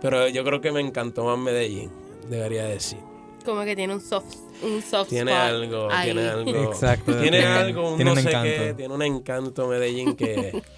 Pero 0.00 0.28
yo 0.28 0.44
creo 0.44 0.60
que 0.60 0.72
me 0.72 0.80
encantó 0.80 1.24
más 1.24 1.38
Medellín, 1.38 1.90
debería 2.28 2.64
decir. 2.64 2.98
Como 3.44 3.62
que 3.64 3.74
tiene 3.74 3.92
un 3.94 4.00
soft, 4.00 4.36
un 4.62 4.80
soft 4.82 5.08
Tiene 5.08 5.32
spot 5.32 5.46
algo, 5.48 5.88
ahí. 5.90 6.12
tiene 6.12 6.28
algo. 6.28 6.50
Exacto. 6.72 7.12
Tiene 7.20 7.38
Tiene- 7.38 7.46
algo, 7.46 7.90
un 7.90 7.96
tiene 7.96 8.10
no 8.12 8.16
un 8.16 8.22
sé 8.22 8.28
encanto. 8.28 8.48
qué, 8.48 8.74
tiene 8.74 8.94
un 8.94 9.02
encanto 9.02 9.66
Medellín 9.68 10.14
que... 10.16 10.62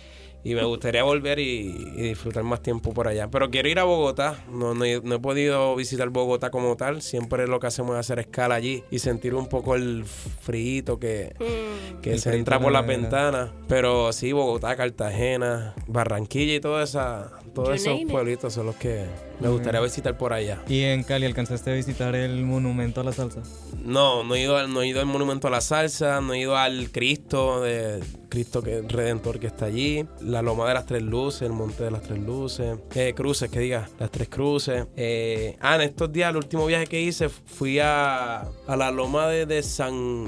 Y 0.45 0.55
me 0.55 0.63
gustaría 0.65 1.03
volver 1.03 1.39
y, 1.39 1.93
y 1.97 2.03
disfrutar 2.03 2.43
más 2.45 2.61
tiempo 2.63 2.93
por 2.93 3.09
allá. 3.09 3.29
Pero 3.31 3.51
quiero 3.51 3.67
ir 3.69 3.79
a 3.79 3.85
Bogotá. 3.85 4.45
No, 4.53 4.75
no, 4.75 4.85
he- 4.85 5.01
no 5.03 5.15
he 5.15 5.19
podido 5.19 5.75
visitar 5.75 6.11
Bogotá 6.11 6.51
como 6.51 6.77
tal. 6.77 7.01
Siempre 7.01 7.47
lo 7.47 7.59
que 7.61 7.67
hacemos 7.69 7.95
es 7.95 8.01
hacer 8.01 8.19
escala 8.19 8.55
allí 8.55 8.85
y 8.91 8.99
sentir 8.99 9.35
un 9.35 9.49
poco 9.49 9.75
el 9.75 10.05
frito 10.05 10.99
que, 10.99 11.35
Mm. 11.41 12.01
que 12.03 12.13
El 12.13 12.21
se 12.21 12.37
entra 12.37 12.61
por 12.61 12.73
la 12.73 12.83
ventana. 12.83 13.53
Pero 13.69 14.13
sí, 14.13 14.33
Bogotá, 14.33 14.77
Cartagena, 14.77 15.75
Barranquilla 15.87 16.55
y 16.57 16.61
toda 16.61 16.83
esa, 16.85 17.33
todos 17.55 17.75
esos 17.75 18.01
pueblitos 18.11 18.53
son 18.53 18.67
los 18.67 18.77
que 18.77 19.05
me 19.41 19.49
gustaría 19.49 19.81
visitar 19.81 20.19
por 20.19 20.33
allá. 20.33 20.63
¿Y 20.69 20.83
en 20.83 21.03
Cali 21.05 21.27
alcanzaste 21.27 21.71
a 21.71 21.75
visitar 21.75 22.15
el 22.15 22.45
monumento 22.45 23.01
a 23.01 23.05
la 23.05 23.13
salsa? 23.13 23.43
No, 23.85 24.25
no 24.25 24.35
he 24.35 24.43
ido 24.43 24.57
al, 24.57 24.73
no 24.73 24.83
he 24.83 24.89
ido 24.89 25.01
al 25.01 25.07
Monumento 25.07 25.49
a 25.49 25.51
la 25.51 25.61
Salsa, 25.61 26.21
no 26.21 26.33
he 26.33 26.41
ido 26.41 26.57
al 26.57 26.91
Cristo, 26.91 27.61
de 27.61 28.03
Cristo 28.31 28.63
que 28.63 28.81
Redentor 28.83 29.39
que 29.39 29.47
está 29.47 29.67
allí, 29.67 30.07
la 30.21 30.41
Loma 30.41 30.67
de 30.69 30.75
las 30.75 30.87
Tres 30.87 31.03
Luces, 31.03 31.43
el 31.43 31.53
Monte 31.53 31.85
de 31.85 31.91
las 31.91 32.03
Tres 32.03 32.19
Luces, 32.19 32.79
eh, 32.95 33.13
cruces, 33.15 33.51
que 33.51 33.61
diga, 33.61 33.89
las 33.99 34.11
Tres 34.11 34.29
Cruces. 34.29 34.87
Eh, 34.97 35.57
ah, 35.61 35.77
en 35.77 35.83
estos 35.83 36.11
días, 36.11 36.31
el 36.31 36.37
último 36.37 36.65
viaje 36.65 36.87
que 36.87 37.01
hice, 37.01 37.29
fui 37.29 37.79
a, 37.79 38.41
a 38.41 38.77
la 38.77 38.91
Loma 38.91 39.29
de, 39.29 39.47
de 39.47 39.63
San... 39.63 40.27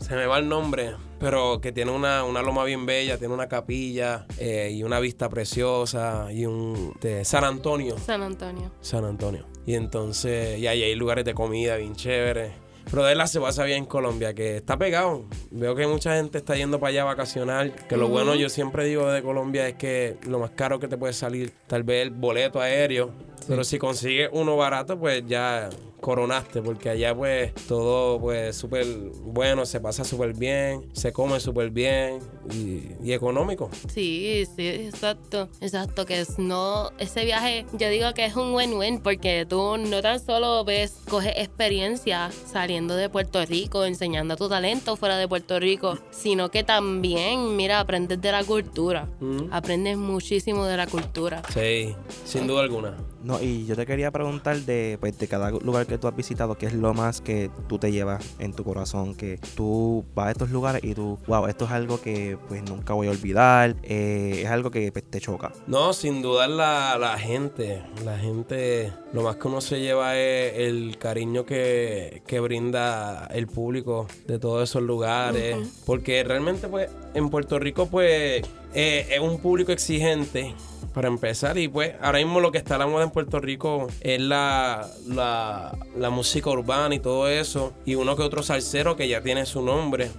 Se 0.00 0.14
me 0.14 0.26
va 0.26 0.38
el 0.38 0.48
nombre, 0.48 0.94
pero 1.18 1.60
que 1.60 1.72
tiene 1.72 1.90
una, 1.90 2.24
una 2.24 2.42
loma 2.42 2.64
bien 2.64 2.86
bella, 2.86 3.18
tiene 3.18 3.34
una 3.34 3.48
capilla 3.48 4.26
eh, 4.38 4.70
y 4.72 4.82
una 4.82 5.00
vista 5.00 5.28
preciosa 5.28 6.28
y 6.32 6.46
un... 6.46 6.94
de 7.00 7.24
San 7.24 7.44
Antonio. 7.44 7.96
San 7.98 8.22
Antonio. 8.22 8.70
San 8.80 9.04
Antonio. 9.04 9.46
Y 9.66 9.74
entonces, 9.74 10.58
y 10.58 10.66
ahí 10.66 10.82
hay 10.82 10.94
lugares 10.94 11.24
de 11.24 11.34
comida 11.34 11.76
bien 11.76 11.94
chéveres. 11.94 12.52
Pero 12.90 13.04
de 13.04 13.14
la 13.14 13.26
se 13.26 13.38
pasa 13.38 13.64
bien 13.64 13.78
en 13.78 13.84
Colombia, 13.84 14.32
que 14.32 14.56
está 14.56 14.78
pegado. 14.78 15.26
Veo 15.50 15.74
que 15.74 15.86
mucha 15.86 16.16
gente 16.16 16.38
está 16.38 16.56
yendo 16.56 16.80
para 16.80 16.88
allá 16.90 17.02
a 17.02 17.04
vacacionar. 17.04 17.70
Que 17.86 17.98
lo 17.98 18.08
bueno, 18.08 18.34
yo 18.34 18.48
siempre 18.48 18.86
digo 18.86 19.10
de 19.10 19.22
Colombia, 19.22 19.68
es 19.68 19.74
que 19.74 20.16
lo 20.26 20.38
más 20.38 20.52
caro 20.52 20.78
que 20.78 20.88
te 20.88 20.96
puede 20.96 21.12
salir, 21.12 21.52
tal 21.66 21.82
vez 21.82 22.02
el 22.02 22.10
boleto 22.10 22.60
aéreo. 22.60 23.10
Pero 23.46 23.62
si 23.62 23.78
consigues 23.78 24.30
uno 24.32 24.56
barato, 24.56 24.98
pues 24.98 25.22
ya 25.26 25.68
coronaste, 26.00 26.62
porque 26.62 26.90
allá 26.90 27.14
pues 27.14 27.54
todo 27.66 28.20
pues 28.20 28.56
súper 28.56 28.86
bueno, 29.22 29.66
se 29.66 29.80
pasa 29.80 30.04
súper 30.04 30.34
bien, 30.34 30.88
se 30.92 31.12
come 31.12 31.40
súper 31.40 31.70
bien 31.70 32.20
y, 32.52 32.92
y 33.02 33.12
económico. 33.12 33.70
Sí, 33.92 34.44
sí, 34.56 34.66
exacto. 34.66 35.48
Exacto, 35.60 36.06
que 36.06 36.20
es 36.20 36.38
no, 36.38 36.90
ese 36.98 37.24
viaje, 37.24 37.66
yo 37.72 37.88
digo 37.88 38.12
que 38.14 38.24
es 38.24 38.36
un 38.36 38.54
win-win 38.54 39.00
porque 39.00 39.46
tú 39.48 39.76
no 39.76 40.02
tan 40.02 40.20
solo 40.20 40.64
ves, 40.64 40.98
coges 41.08 41.32
experiencia 41.36 42.30
saliendo 42.46 42.96
de 42.96 43.08
Puerto 43.08 43.44
Rico, 43.44 43.84
enseñando 43.84 44.36
tu 44.36 44.48
talento 44.48 44.96
fuera 44.96 45.16
de 45.16 45.28
Puerto 45.28 45.58
Rico, 45.58 45.98
sino 46.10 46.50
que 46.50 46.64
también, 46.64 47.56
mira, 47.56 47.80
aprendes 47.80 48.20
de 48.20 48.32
la 48.32 48.44
cultura. 48.44 49.08
Mm. 49.20 49.52
Aprendes 49.52 49.96
muchísimo 49.96 50.64
de 50.66 50.76
la 50.76 50.86
cultura. 50.86 51.42
Sí, 51.52 51.94
sin 52.24 52.46
duda 52.46 52.62
alguna. 52.62 52.96
No, 53.22 53.40
y 53.42 53.66
yo 53.66 53.76
te 53.76 53.86
quería 53.86 54.10
preguntar 54.10 54.56
de, 54.58 54.96
pues, 55.00 55.18
de 55.18 55.28
cada 55.28 55.50
lugar 55.50 55.86
que 55.86 55.98
tú 55.98 56.08
has 56.08 56.16
visitado, 56.16 56.56
¿qué 56.56 56.66
es 56.66 56.74
lo 56.74 56.94
más 56.94 57.20
que 57.20 57.50
tú 57.68 57.78
te 57.78 57.90
llevas 57.90 58.24
en 58.38 58.52
tu 58.52 58.64
corazón? 58.64 59.14
Que 59.14 59.38
tú 59.56 60.04
vas 60.14 60.28
a 60.28 60.30
estos 60.30 60.50
lugares 60.50 60.82
y 60.84 60.94
tú, 60.94 61.18
wow, 61.26 61.46
esto 61.46 61.64
es 61.64 61.70
algo 61.70 62.00
que 62.00 62.38
pues 62.48 62.62
nunca 62.62 62.94
voy 62.94 63.08
a 63.08 63.10
olvidar, 63.10 63.76
eh, 63.82 64.42
es 64.44 64.48
algo 64.48 64.70
que 64.70 64.92
pues, 64.92 65.04
te 65.04 65.20
choca. 65.20 65.52
No, 65.66 65.92
sin 65.92 66.22
dudar 66.22 66.50
la, 66.50 66.96
la 66.98 67.18
gente. 67.18 67.82
La 68.04 68.18
gente, 68.18 68.92
lo 69.12 69.22
más 69.22 69.36
que 69.36 69.48
uno 69.48 69.60
se 69.60 69.80
lleva 69.80 70.16
es 70.16 70.54
el 70.58 70.98
cariño 70.98 71.44
que, 71.44 72.22
que 72.26 72.40
brinda 72.40 73.26
el 73.32 73.46
público 73.46 74.06
de 74.26 74.38
todos 74.38 74.68
esos 74.68 74.82
lugares. 74.82 75.56
Porque 75.84 76.22
realmente, 76.24 76.68
pues, 76.68 76.90
en 77.14 77.30
Puerto 77.30 77.58
Rico, 77.58 77.86
pues, 77.86 78.42
eh, 78.74 79.06
es 79.10 79.20
un 79.20 79.38
público 79.40 79.72
exigente. 79.72 80.54
Para 80.94 81.08
empezar, 81.08 81.58
y 81.58 81.68
pues 81.68 81.94
ahora 82.00 82.18
mismo 82.18 82.40
lo 82.40 82.50
que 82.50 82.58
está 82.58 82.74
a 82.74 82.78
la 82.78 82.86
moda 82.86 83.04
en 83.04 83.10
Puerto 83.10 83.38
Rico 83.38 83.86
es 84.00 84.20
la, 84.20 84.88
la, 85.06 85.78
la 85.96 86.10
música 86.10 86.50
urbana 86.50 86.92
y 86.92 86.98
todo 86.98 87.28
eso, 87.28 87.72
y 87.84 87.94
uno 87.94 88.16
que 88.16 88.22
otro 88.22 88.42
salsero 88.42 88.96
que 88.96 89.06
ya 89.06 89.20
tiene 89.20 89.46
su 89.46 89.62
nombre. 89.62 90.10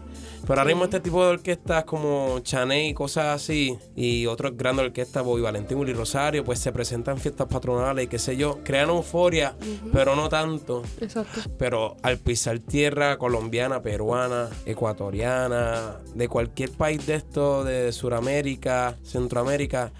Pero 0.50 0.62
ahora 0.62 0.74
mismo 0.74 0.86
este 0.86 1.00
tipo 1.00 1.24
de 1.24 1.30
orquestas 1.30 1.84
como 1.84 2.40
Chaney 2.40 2.90
y 2.90 2.94
cosas 2.96 3.36
así, 3.36 3.78
y 3.96 4.26
otras 4.26 4.58
grandes 4.58 4.88
orquestas, 4.88 5.24
Bobby 5.24 5.44
Valentín, 5.44 5.78
Willy 5.78 5.94
Rosario, 5.94 6.44
pues 6.44 6.58
se 6.58 6.72
presentan 6.72 7.18
en 7.18 7.22
fiestas 7.22 7.46
patronales 7.46 8.06
y 8.06 8.08
qué 8.08 8.18
sé 8.18 8.36
yo, 8.36 8.58
crean 8.64 8.90
euforia, 8.90 9.56
pero 9.94 10.16
no 10.16 10.28
tanto. 10.28 10.82
Exacto. 11.02 11.42
Pero 11.60 11.98
al 12.02 12.18
pisar 12.18 12.58
tierra 12.58 13.20
colombiana, 13.20 13.84
peruana, 13.84 14.50
ecuatoriana, 14.66 16.00
de 16.16 16.28
cualquier 16.28 16.72
país 16.72 17.06
de 17.06 17.14
esto, 17.14 17.64
de 17.64 17.92
Sudamérica, 17.92 18.98
Centroamérica, 19.04 19.92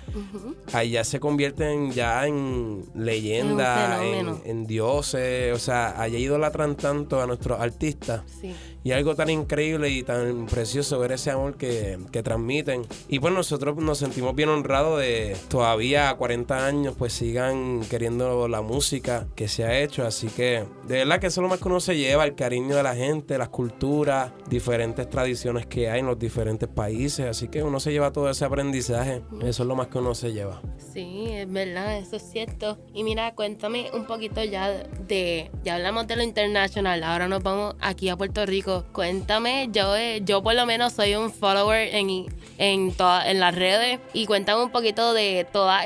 allá 0.74 1.04
se 1.04 1.20
convierten 1.20 1.92
ya 1.92 2.26
en 2.26 2.86
leyendas, 2.96 4.02
en, 4.46 4.66
dioses, 4.66 5.54
o 5.54 5.60
sea, 5.60 6.02
allá 6.02 6.18
idolatran 6.18 6.76
tanto 6.76 7.22
a 7.22 7.28
nuestros 7.28 7.60
artistas. 7.60 8.24
Sí. 8.42 8.56
Y 8.82 8.94
algo 8.94 9.14
tan 9.14 9.30
increíble 9.30 9.90
y 9.90 10.04
tan 10.04 10.39
precioso 10.46 11.00
ver 11.00 11.14
ese 11.14 11.32
amor 11.32 11.56
que, 11.56 11.98
que 12.12 12.24
transmiten. 12.24 12.86
Y 13.08 13.20
pues 13.20 13.34
nosotros 13.34 13.78
nos 13.78 13.98
sentimos 13.98 14.36
bien 14.36 14.50
honrados 14.50 15.00
de 15.00 15.36
todavía 15.48 16.10
a 16.10 16.18
40 16.18 16.66
años 16.66 16.96
pues 16.98 17.14
sigan 17.14 17.82
queriendo 17.90 18.48
la 18.48 18.62
música 18.62 19.28
que 19.36 19.48
se 19.48 19.64
ha 19.64 19.80
hecho. 19.80 20.06
Así 20.06 20.28
que 20.28 20.66
de 20.88 20.98
verdad 21.00 21.20
que 21.20 21.28
eso 21.28 21.42
es 21.42 21.44
lo 21.44 21.50
más 21.50 21.60
que 21.60 21.68
uno 21.68 21.80
se 21.80 21.98
lleva, 21.98 22.26
el 22.26 22.36
cariño 22.36 22.76
de 22.76 22.84
la 22.84 22.96
gente, 22.96 23.38
las 23.38 23.50
culturas, 23.50 24.32
diferentes 24.50 25.10
tradiciones 25.10 25.66
que 25.66 25.90
hay 25.90 26.00
en 26.00 26.08
los 26.08 26.20
diferentes 26.20 26.70
países. 26.70 27.26
Así 27.26 27.48
que 27.48 27.64
uno 27.64 27.80
se 27.80 27.92
lleva 27.92 28.12
todo 28.12 28.30
ese 28.30 28.46
aprendizaje. 28.46 29.22
Eso 29.42 29.64
es 29.64 29.68
lo 29.68 29.76
más 29.76 29.88
que 29.88 29.98
uno 29.98 30.16
se 30.16 30.34
lleva. 30.34 30.62
Sí, 30.94 31.28
es 31.30 31.52
verdad, 31.52 31.98
eso 31.98 32.16
es 32.16 32.24
cierto. 32.24 32.78
Y 32.94 33.04
mira, 33.04 33.34
cuéntame 33.36 33.90
un 33.94 34.06
poquito 34.06 34.44
ya 34.44 34.70
de, 35.08 35.52
ya 35.64 35.76
hablamos 35.76 36.08
de 36.08 36.16
lo 36.16 36.24
internacional, 36.24 37.04
ahora 37.04 37.28
nos 37.28 37.44
vamos 37.44 37.76
aquí 37.80 38.10
a 38.10 38.18
Puerto 38.18 38.46
Rico. 38.46 38.86
Cuéntame, 38.92 39.70
yo, 39.72 39.96
eh, 39.96 40.22
yo 40.30 40.44
por 40.44 40.54
lo 40.54 40.68
menos 40.68 40.94
soy 40.94 41.16
un 41.16 41.32
follower 41.32 41.96
en, 41.96 42.28
en, 42.60 42.92
toda- 42.94 43.28
en 43.32 43.40
las 43.40 43.56
redes 43.56 44.00
y 44.14 44.28
cuéntame 44.28 44.62
un 44.62 44.70
poquito 44.70 45.14
de 45.14 45.48
todas 45.52 45.84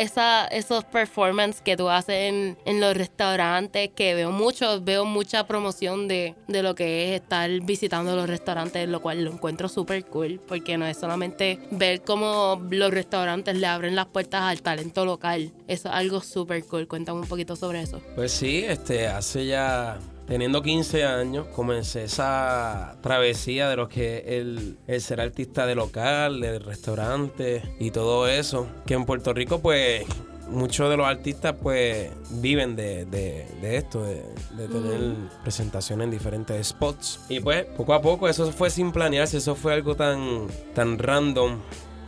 esos 0.51 0.83
performances 0.83 1.61
que 1.61 1.77
tú 1.77 1.89
haces 1.89 2.29
en, 2.33 2.57
en 2.65 2.81
los 2.81 2.93
restaurantes, 2.97 3.89
que 3.95 4.13
veo 4.15 4.31
mucho, 4.31 4.81
veo 4.81 5.05
mucha 5.05 5.47
promoción 5.47 6.09
de, 6.09 6.35
de 6.49 6.61
lo 6.61 6.75
que 6.75 7.15
es 7.15 7.21
estar 7.21 7.49
visitando 7.61 8.17
los 8.17 8.27
restaurantes, 8.27 8.89
lo 8.89 9.01
cual 9.01 9.23
lo 9.23 9.31
encuentro 9.31 9.69
súper 9.69 10.03
cool, 10.07 10.41
porque 10.45 10.77
no 10.77 10.85
es 10.85 10.97
solamente 10.97 11.59
ver 11.71 12.01
cómo 12.01 12.61
los 12.69 12.91
restaurantes 12.91 13.55
le 13.55 13.67
abren 13.67 13.95
las 13.95 14.07
puertas 14.07 14.41
al 14.41 14.61
talento 14.61 15.05
local, 15.05 15.53
eso 15.69 15.87
es 15.87 15.95
algo 15.95 16.19
súper 16.21 16.65
cool. 16.65 16.85
Cuéntame 16.89 17.21
un 17.21 17.27
poquito 17.27 17.55
sobre 17.55 17.81
eso. 17.81 18.01
Pues 18.15 18.33
sí, 18.33 18.65
este, 18.67 19.07
hace 19.07 19.45
ya, 19.45 19.99
teniendo 20.27 20.61
15 20.61 21.03
años, 21.03 21.47
comencé 21.47 22.03
esa 22.05 22.95
travesía 23.01 23.69
de 23.69 23.75
lo 23.75 23.87
que 23.89 24.17
es 24.17 24.23
el, 24.27 24.77
el 24.87 25.01
ser 25.01 25.21
artista 25.21 25.65
de 25.65 25.75
local, 25.75 26.39
de 26.41 26.59
restaurante 26.59 27.61
y 27.79 27.91
todo 27.91 28.27
eso. 28.27 28.67
Que 28.85 28.93
en 28.93 29.05
Puerto 29.05 29.33
Rico, 29.33 29.59
pues, 29.59 30.05
muchos 30.49 30.89
de 30.89 30.97
los 30.97 31.07
artistas, 31.07 31.55
pues, 31.61 32.09
viven 32.31 32.75
de, 32.75 33.05
de- 33.05 33.45
de 33.61 33.77
esto, 33.77 34.03
de, 34.03 34.23
de 34.57 34.67
tener 34.67 34.99
presentaciones 35.43 36.05
en 36.05 36.11
diferentes 36.11 36.67
spots. 36.67 37.19
Y 37.29 37.39
pues, 37.39 37.65
poco 37.65 37.93
a 37.93 38.01
poco, 38.01 38.27
eso 38.29 38.51
fue 38.51 38.69
sin 38.69 38.91
planearse, 38.91 39.37
eso 39.37 39.55
fue 39.55 39.73
algo 39.73 39.95
tan, 39.95 40.47
tan 40.73 40.97
random. 40.99 41.59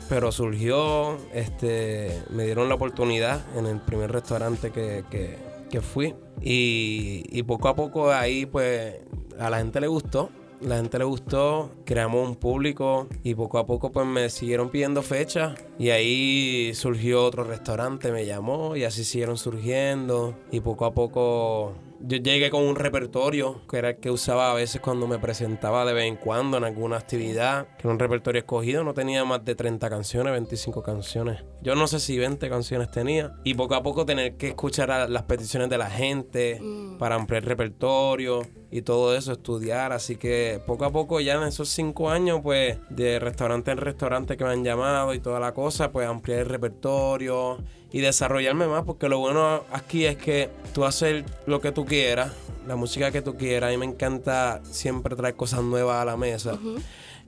Pero 0.07 0.31
surgió, 0.31 1.17
este, 1.33 2.21
me 2.29 2.43
dieron 2.45 2.69
la 2.69 2.75
oportunidad 2.75 3.41
en 3.57 3.65
el 3.65 3.79
primer 3.79 4.11
restaurante 4.11 4.69
que, 4.71 5.03
que- 5.09 5.54
fui. 5.81 6.15
Y, 6.41 7.23
y 7.29 7.43
poco 7.43 7.67
a 7.69 7.75
poco 7.75 8.11
ahí, 8.11 8.45
pues, 8.45 8.95
a 9.39 9.49
la 9.49 9.57
gente 9.57 9.79
le 9.79 9.87
gustó. 9.87 10.29
La 10.61 10.77
gente 10.77 10.97
le 10.97 11.03
gustó, 11.03 11.69
creamos 11.83 12.27
un 12.27 12.35
público 12.35 13.07
y 13.23 13.35
poco 13.35 13.59
a 13.59 13.65
poco 13.65 13.91
pues 13.91 14.07
me 14.07 14.29
siguieron 14.29 14.69
pidiendo 14.69 15.01
fechas 15.01 15.53
y 15.77 15.89
ahí 15.89 16.71
surgió 16.73 17.23
otro 17.25 17.43
restaurante, 17.43 18.09
me 18.11 18.25
llamó 18.25 18.75
y 18.77 18.85
así 18.85 19.03
siguieron 19.03 19.37
surgiendo 19.37 20.33
y 20.51 20.61
poco 20.61 20.85
a 20.85 20.93
poco 20.93 21.73
yo 22.07 22.17
llegué 22.17 22.49
con 22.49 22.63
un 22.63 22.75
repertorio 22.75 23.61
que 23.69 23.77
era 23.77 23.89
el 23.89 23.97
que 23.97 24.11
usaba 24.11 24.51
a 24.51 24.53
veces 24.53 24.81
cuando 24.81 25.07
me 25.07 25.17
presentaba 25.19 25.85
de 25.85 25.93
vez 25.93 26.05
en 26.05 26.15
cuando 26.17 26.57
en 26.57 26.63
alguna 26.63 26.97
actividad, 26.97 27.67
que 27.77 27.81
era 27.87 27.91
un 27.91 27.99
repertorio 27.99 28.39
escogido, 28.39 28.83
no 28.83 28.93
tenía 28.93 29.25
más 29.25 29.43
de 29.43 29.55
30 29.55 29.89
canciones, 29.89 30.31
25 30.33 30.83
canciones. 30.83 31.43
Yo 31.61 31.75
no 31.75 31.87
sé 31.87 31.99
si 31.99 32.17
20 32.17 32.47
canciones 32.49 32.91
tenía 32.91 33.33
y 33.43 33.53
poco 33.55 33.75
a 33.75 33.83
poco 33.83 34.05
tener 34.05 34.37
que 34.37 34.49
escuchar 34.49 34.91
a 34.91 35.07
las 35.07 35.23
peticiones 35.23 35.69
de 35.69 35.77
la 35.77 35.89
gente 35.89 36.59
Mm. 36.61 36.97
para 36.97 37.15
ampliar 37.15 37.43
el 37.43 37.49
repertorio 37.49 38.41
y 38.77 38.81
todo 38.81 39.15
eso, 39.15 39.31
estudiar. 39.31 39.93
Así 39.93 40.17
que 40.17 40.59
poco 40.67 40.83
a 40.83 40.91
poco 40.91 41.21
ya 41.21 41.35
en 41.35 41.43
esos 41.43 41.69
cinco 41.69 42.09
años, 42.09 42.41
pues 42.43 42.77
de 42.89 43.19
restaurante 43.19 43.71
en 43.71 43.77
restaurante 43.77 44.35
que 44.35 44.43
me 44.43 44.49
han 44.49 44.65
llamado 44.65 45.13
y 45.13 45.19
toda 45.19 45.39
la 45.39 45.53
cosa, 45.53 45.93
pues 45.93 46.05
ampliar 46.09 46.39
el 46.39 46.47
repertorio 46.47 47.57
y 47.93 48.01
desarrollarme 48.01 48.67
más, 48.67 48.83
porque 48.83 49.07
lo 49.07 49.19
bueno 49.19 49.63
aquí 49.71 50.05
es 50.05 50.17
que 50.17 50.49
tú 50.73 50.83
haces 50.83 51.23
lo 51.45 51.61
que 51.61 51.71
tú 51.71 51.85
quieras, 51.85 52.33
la 52.67 52.75
música 52.75 53.11
que 53.11 53.21
tú 53.21 53.37
quieras. 53.37 53.69
A 53.69 53.71
mí 53.71 53.77
me 53.77 53.85
encanta 53.85 54.59
siempre 54.69 55.15
traer 55.15 55.35
cosas 55.35 55.63
nuevas 55.63 56.01
a 56.01 56.03
la 56.03 56.17
mesa 56.17 56.59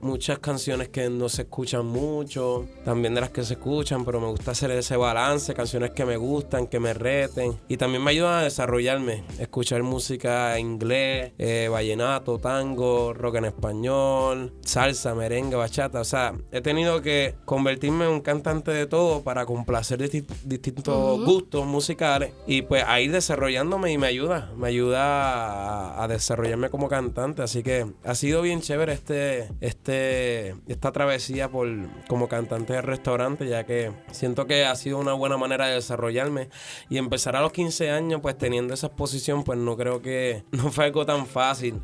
muchas 0.00 0.38
canciones 0.38 0.88
que 0.88 1.08
no 1.10 1.28
se 1.28 1.42
escuchan 1.42 1.86
mucho, 1.86 2.66
también 2.84 3.14
de 3.14 3.20
las 3.20 3.30
que 3.30 3.44
se 3.44 3.54
escuchan, 3.54 4.04
pero 4.04 4.20
me 4.20 4.28
gusta 4.28 4.52
hacer 4.52 4.70
ese 4.70 4.96
balance, 4.96 5.54
canciones 5.54 5.90
que 5.90 6.04
me 6.04 6.16
gustan, 6.16 6.66
que 6.66 6.80
me 6.80 6.94
reten 6.94 7.58
y 7.68 7.76
también 7.76 8.02
me 8.02 8.10
ayudan 8.10 8.34
a 8.34 8.42
desarrollarme, 8.42 9.24
escuchar 9.38 9.82
música 9.82 10.56
en 10.58 10.66
inglés, 10.72 11.32
eh, 11.38 11.68
vallenato, 11.70 12.38
tango, 12.38 13.12
rock 13.12 13.36
en 13.36 13.46
español, 13.46 14.52
salsa, 14.62 15.14
merengue, 15.14 15.56
bachata, 15.56 16.00
o 16.00 16.04
sea, 16.04 16.34
he 16.52 16.60
tenido 16.60 17.02
que 17.02 17.34
convertirme 17.44 18.04
en 18.04 18.12
un 18.12 18.20
cantante 18.20 18.70
de 18.70 18.86
todo 18.86 19.22
para 19.22 19.46
complacer 19.46 19.98
distintos 19.98 21.24
gustos 21.24 21.66
musicales 21.66 22.32
y 22.46 22.62
pues 22.62 22.84
ahí 22.86 23.08
desarrollándome 23.08 23.92
y 23.92 23.98
me 23.98 24.06
ayuda, 24.06 24.52
me 24.56 24.68
ayuda 24.68 26.02
a, 26.02 26.08
desarrollarme 26.08 26.70
como 26.70 26.88
cantante, 26.88 27.42
así 27.42 27.62
que 27.62 27.86
ha 28.04 28.14
sido 28.14 28.40
bien 28.40 28.62
chévere 28.62 28.94
este, 28.94 29.50
este 29.60 29.87
este, 29.88 30.54
esta 30.66 30.92
travesía 30.92 31.50
por, 31.50 31.66
como 32.08 32.28
cantante 32.28 32.74
de 32.74 32.82
restaurante, 32.82 33.48
ya 33.48 33.64
que 33.64 33.90
siento 34.12 34.46
que 34.46 34.66
ha 34.66 34.76
sido 34.76 34.98
una 34.98 35.14
buena 35.14 35.38
manera 35.38 35.66
de 35.66 35.76
desarrollarme. 35.76 36.50
Y 36.90 36.98
empezar 36.98 37.36
a 37.36 37.40
los 37.40 37.52
15 37.52 37.90
años, 37.90 38.20
pues 38.20 38.36
teniendo 38.36 38.74
esa 38.74 38.88
exposición, 38.88 39.44
pues 39.44 39.58
no 39.58 39.76
creo 39.78 40.02
que 40.02 40.44
no 40.52 40.70
fue 40.70 40.84
algo 40.84 41.06
tan 41.06 41.26
fácil. 41.26 41.80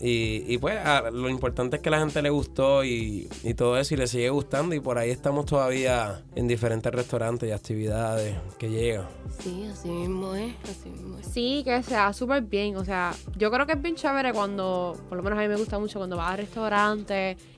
y, 0.00 0.56
pues 0.58 0.78
lo 1.12 1.28
importante 1.28 1.76
es 1.76 1.82
que 1.82 1.90
la 1.90 1.98
gente 1.98 2.22
le 2.22 2.30
gustó 2.30 2.82
y, 2.82 3.28
todo 3.56 3.76
eso 3.76 3.92
y 3.92 3.98
le 3.98 4.06
sigue 4.06 4.30
gustando. 4.30 4.74
Y 4.74 4.80
por 4.80 4.96
ahí 4.96 5.10
estamos 5.10 5.44
todavía 5.44 6.22
en 6.34 6.48
diferentes 6.48 6.90
restaurantes 6.92 7.48
y 7.48 7.52
actividades 7.52 8.34
que 8.58 8.70
llegan. 8.70 9.06
Sí, 9.38 9.68
así 9.70 9.88
mismo 9.90 10.34
es, 10.34 10.54
así 10.64 10.88
mismo 10.88 11.18
es. 11.18 11.26
Sí, 11.26 11.62
que 11.64 11.82
sea 11.82 12.12
súper 12.14 12.42
bien. 12.42 12.76
O 12.76 12.84
sea, 12.84 13.14
yo 13.36 13.50
creo 13.50 13.66
que 13.66 13.72
es 13.72 13.82
bien 13.82 13.96
chévere 13.96 14.32
cuando, 14.32 14.96
por 15.08 15.18
lo 15.18 15.22
menos 15.22 15.38
a 15.38 15.42
mí 15.42 15.48
me 15.48 15.56
gusta 15.56 15.78
mucho 15.78 15.98
cuando 15.98 16.16
vas 16.16 16.32
a 16.32 16.36
restaurantes 16.36 17.01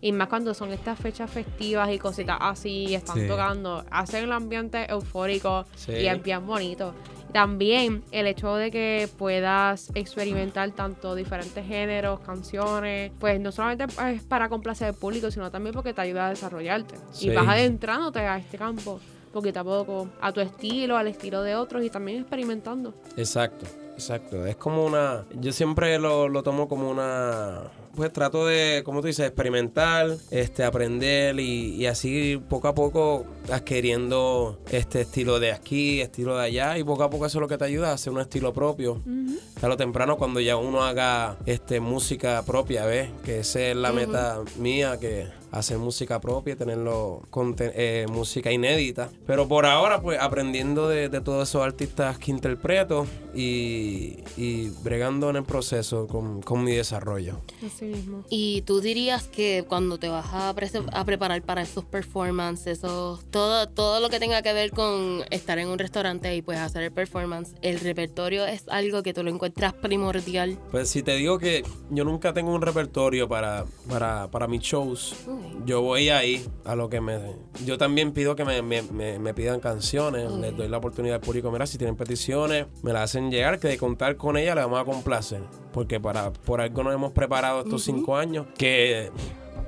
y 0.01 0.13
más 0.13 0.29
cuando 0.29 0.55
son 0.55 0.73
estas 0.73 0.99
fechas 0.99 1.31
festivas 1.31 1.91
y 1.93 1.99
cositas 1.99 2.39
así, 2.41 2.95
están 2.95 3.27
tocando, 3.27 3.85
hacen 3.91 4.25
el 4.25 4.33
ambiente 4.33 4.91
eufórico 4.91 5.65
y 5.89 6.07
es 6.07 6.23
bien 6.23 6.47
bonito. 6.47 6.95
También 7.33 8.05
el 8.13 8.29
hecho 8.29 8.55
de 8.55 8.71
que 8.71 9.09
puedas 9.19 9.91
experimentar 9.97 10.71
tanto 10.71 11.17
diferentes 11.17 11.67
géneros, 11.67 12.21
canciones, 12.21 13.11
pues 13.19 13.41
no 13.41 13.51
solamente 13.51 13.87
es 14.13 14.23
para 14.23 14.49
complacer 14.49 14.89
al 14.89 14.95
público, 14.95 15.33
sino 15.33 15.51
también 15.51 15.75
porque 15.75 15.93
te 15.93 16.01
ayuda 16.01 16.29
a 16.29 16.31
desarrollarte. 16.31 16.95
Y 17.21 17.31
vas 17.31 17.49
adentrándote 17.49 18.21
a 18.21 18.39
este 18.39 18.57
campo 18.57 19.01
poquito 19.33 19.61
a 19.61 19.65
poco, 19.65 20.09
a 20.21 20.33
tu 20.33 20.41
estilo, 20.41 20.97
al 20.97 21.09
estilo 21.09 21.43
de 21.43 21.57
otros 21.57 21.85
y 21.85 21.91
también 21.91 22.21
experimentando. 22.21 22.95
Exacto, 23.17 23.67
exacto. 23.95 24.47
Es 24.47 24.55
como 24.55 24.87
una, 24.87 25.25
yo 25.35 25.53
siempre 25.53 25.99
lo, 25.99 26.29
lo 26.29 26.45
tomo 26.45 26.69
como 26.69 26.89
una 26.89 27.65
pues 27.95 28.13
trato 28.13 28.47
de, 28.47 28.83
como 28.85 29.01
tú 29.01 29.07
dices, 29.07 29.27
experimentar, 29.27 30.17
este, 30.31 30.65
aprender 30.65 31.39
y, 31.39 31.87
así 31.87 32.41
poco 32.49 32.69
a 32.69 32.75
poco 32.75 33.27
adquiriendo 33.51 34.59
este 34.71 35.03
estilo 35.03 35.39
de 35.39 35.53
aquí, 35.53 36.01
estilo 36.01 36.37
de 36.37 36.45
allá 36.45 36.79
y 36.79 36.85
poco 36.85 37.03
a 37.05 37.11
poco 37.11 37.27
eso 37.27 37.39
es 37.39 37.43
lo 37.43 37.49
que 37.49 37.59
te 37.59 37.65
ayuda 37.65 37.91
a 37.91 37.95
hacer 37.95 38.13
un 38.13 38.21
estilo 38.21 38.53
propio. 38.53 39.01
A 39.61 39.69
lo 39.69 39.77
temprano 39.77 40.17
cuando 40.17 40.41
ya 40.41 40.57
uno 40.57 40.83
haga 40.83 41.37
este 41.47 41.81
música 41.81 42.43
propia, 42.45 42.85
¿ves? 42.85 43.11
Que 43.25 43.41
esa 43.41 43.61
es 43.61 43.77
la 43.77 43.93
meta 43.93 44.41
mía, 44.59 44.99
que 44.99 45.29
hacer 45.55 45.79
música 45.79 46.21
propia, 46.21 46.57
tenerlo 46.57 47.23
con 47.31 47.55
eh, 47.59 48.07
música 48.11 48.53
inédita. 48.53 49.09
Pero 49.27 49.49
por 49.49 49.67
ahora, 49.67 50.03
pues 50.03 50.19
aprendiendo 50.21 50.89
de, 50.89 51.09
todos 51.21 51.49
esos 51.49 51.63
artistas 51.63 52.19
que 52.19 52.31
interpreto 52.31 53.07
y, 53.35 54.17
bregando 54.83 55.31
en 55.31 55.37
el 55.37 55.45
proceso 55.45 56.07
con, 56.07 56.43
con 56.43 56.65
mi 56.65 56.73
desarrollo. 56.73 57.41
Y 58.29 58.63
tú 58.63 58.81
dirías 58.81 59.25
que 59.29 59.65
cuando 59.69 59.99
te 59.99 60.09
vas 60.09 60.27
a, 60.33 60.51
a 60.51 61.05
preparar 61.05 61.43
para 61.43 61.63
esos 61.63 61.85
performances, 61.85 62.79
esos, 62.79 63.25
todo, 63.31 63.69
todo 63.69 64.01
lo 64.01 64.11
que 64.11 64.19
tenga 64.19 64.43
que 64.43 64.53
ver 64.53 64.73
con 64.73 65.23
estar 65.31 65.59
en 65.59 65.69
un 65.69 65.79
restaurante 65.79 66.35
y 66.35 66.43
pues 66.43 66.59
hacer 66.59 66.83
el 66.83 66.93
performance, 66.93 67.55
el 67.63 67.81
repertorio 67.81 68.45
es 68.45 68.65
algo 68.69 69.03
que 69.03 69.15
tú 69.15 69.23
lo 69.23 69.31
encuentras 69.31 69.73
primordial. 69.73 70.59
Pues 70.71 70.91
si 70.91 71.03
te 71.03 71.15
digo 71.17 71.39
que 71.39 71.65
yo 71.91 72.05
nunca 72.05 72.33
tengo 72.33 72.53
un 72.53 72.63
repertorio 72.63 73.29
para, 73.29 73.65
para, 73.89 74.29
para 74.31 74.47
mis 74.47 74.63
shows, 74.63 75.15
yo 75.65 75.83
voy 75.83 76.11
ahí. 76.11 76.45
A 76.65 76.75
lo 76.75 76.89
que 76.89 77.01
me... 77.01 77.19
Yo 77.65 77.79
también 77.79 78.13
pido 78.13 78.37
que 78.37 78.45
me, 78.45 78.63
me, 78.63 78.83
me, 79.19 79.35
pidan 79.35 79.61
canciones, 79.61 80.31
les 80.31 80.57
doy 80.57 80.69
la 80.69 80.79
oportunidad 80.79 81.17
al 81.17 81.21
público, 81.21 81.51
mira, 81.51 81.67
si 81.67 81.79
tienen 81.79 81.97
peticiones, 81.97 82.67
me 82.83 82.93
la 82.93 83.03
hacen 83.03 83.31
llegar, 83.31 83.59
que 83.59 83.69
de 83.69 83.79
contar 83.79 84.17
con 84.17 84.37
ella 84.37 84.55
le 84.55 84.63
vamos 84.63 84.81
a 84.81 84.85
complacer, 84.85 85.43
porque 85.73 86.01
para, 86.01 86.33
por 86.33 86.61
algo 86.61 86.83
nos 86.83 86.95
hemos 86.95 87.13
preparado 87.13 87.63
estos 87.63 87.85
cinco 87.85 88.17
años, 88.17 88.47
que 88.57 89.11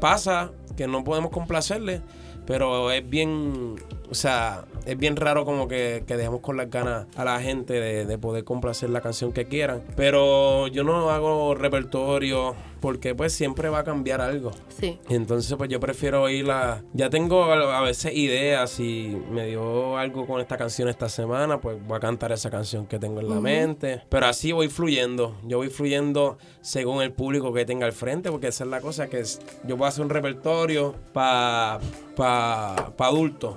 pasa 0.01 0.53
que 0.77 0.87
no 0.87 1.05
podemos 1.05 1.31
complacerle, 1.31 2.03
pero 2.47 2.91
es 2.91 3.09
bien, 3.09 3.77
o 4.11 4.15
sea, 4.15 4.65
es 4.85 4.97
bien 4.97 5.17
raro 5.17 5.45
como 5.45 5.69
que, 5.69 6.05
que 6.07 6.17
dejemos 6.17 6.41
con 6.41 6.57
las 6.57 6.71
ganas 6.71 7.07
a 7.17 7.25
la 7.25 7.41
gente 7.41 7.75
de, 7.75 8.07
de, 8.07 8.19
poder 8.19 8.45
complacer 8.45 8.91
la 8.91 9.01
canción 9.01 9.33
que 9.33 9.47
quieran. 9.47 9.83
Pero 9.97 10.69
yo 10.69 10.85
no 10.85 11.11
hago 11.11 11.55
repertorio 11.55 12.55
porque 12.81 13.15
pues 13.15 13.33
siempre 13.33 13.69
va 13.69 13.81
a 13.81 13.85
cambiar 13.85 14.21
algo. 14.21 14.53
Sí. 14.69 14.99
Entonces 15.09 15.55
pues 15.57 15.69
yo 15.69 15.81
prefiero 15.81 16.29
ir 16.29 16.51
a... 16.51 16.83
Ya 16.93 17.11
tengo 17.11 17.45
a 17.45 17.81
veces 17.83 18.15
ideas 18.15 18.79
y 18.81 19.21
me 19.31 19.47
dio 19.47 19.97
algo 19.97 20.27
con 20.27 20.41
esta 20.41 20.57
canción 20.57 20.89
esta 20.89 21.09
semana, 21.09 21.61
pues 21.61 21.85
voy 21.87 21.97
a 21.97 22.01
cantar 22.01 22.33
esa 22.33 22.51
canción 22.51 22.87
que 22.87 22.99
tengo 22.99 23.21
en 23.21 23.29
la 23.29 23.41
mente. 23.41 24.03
Pero 24.09 24.27
así 24.27 24.53
voy 24.53 24.69
fluyendo. 24.69 25.37
Yo 25.45 25.59
voy 25.59 25.69
fluyendo 25.69 26.39
según 26.61 27.03
el 27.03 27.13
público 27.13 27.53
que 27.53 27.65
tenga 27.65 27.87
al 27.87 27.93
frente, 27.93 28.31
porque 28.31 28.49
esa 28.49 28.65
es 28.65 28.71
la 28.71 28.81
cosa 28.81 29.09
que 29.09 29.21
es, 29.21 29.41
yo 29.65 29.77
voy 29.77 29.87
a 29.87 29.89
hacer 29.89 30.05
un 30.05 30.11
repertorio 30.11 30.95
para 31.13 31.81
pa, 32.15 32.93
pa 32.97 33.07
adultos 33.07 33.57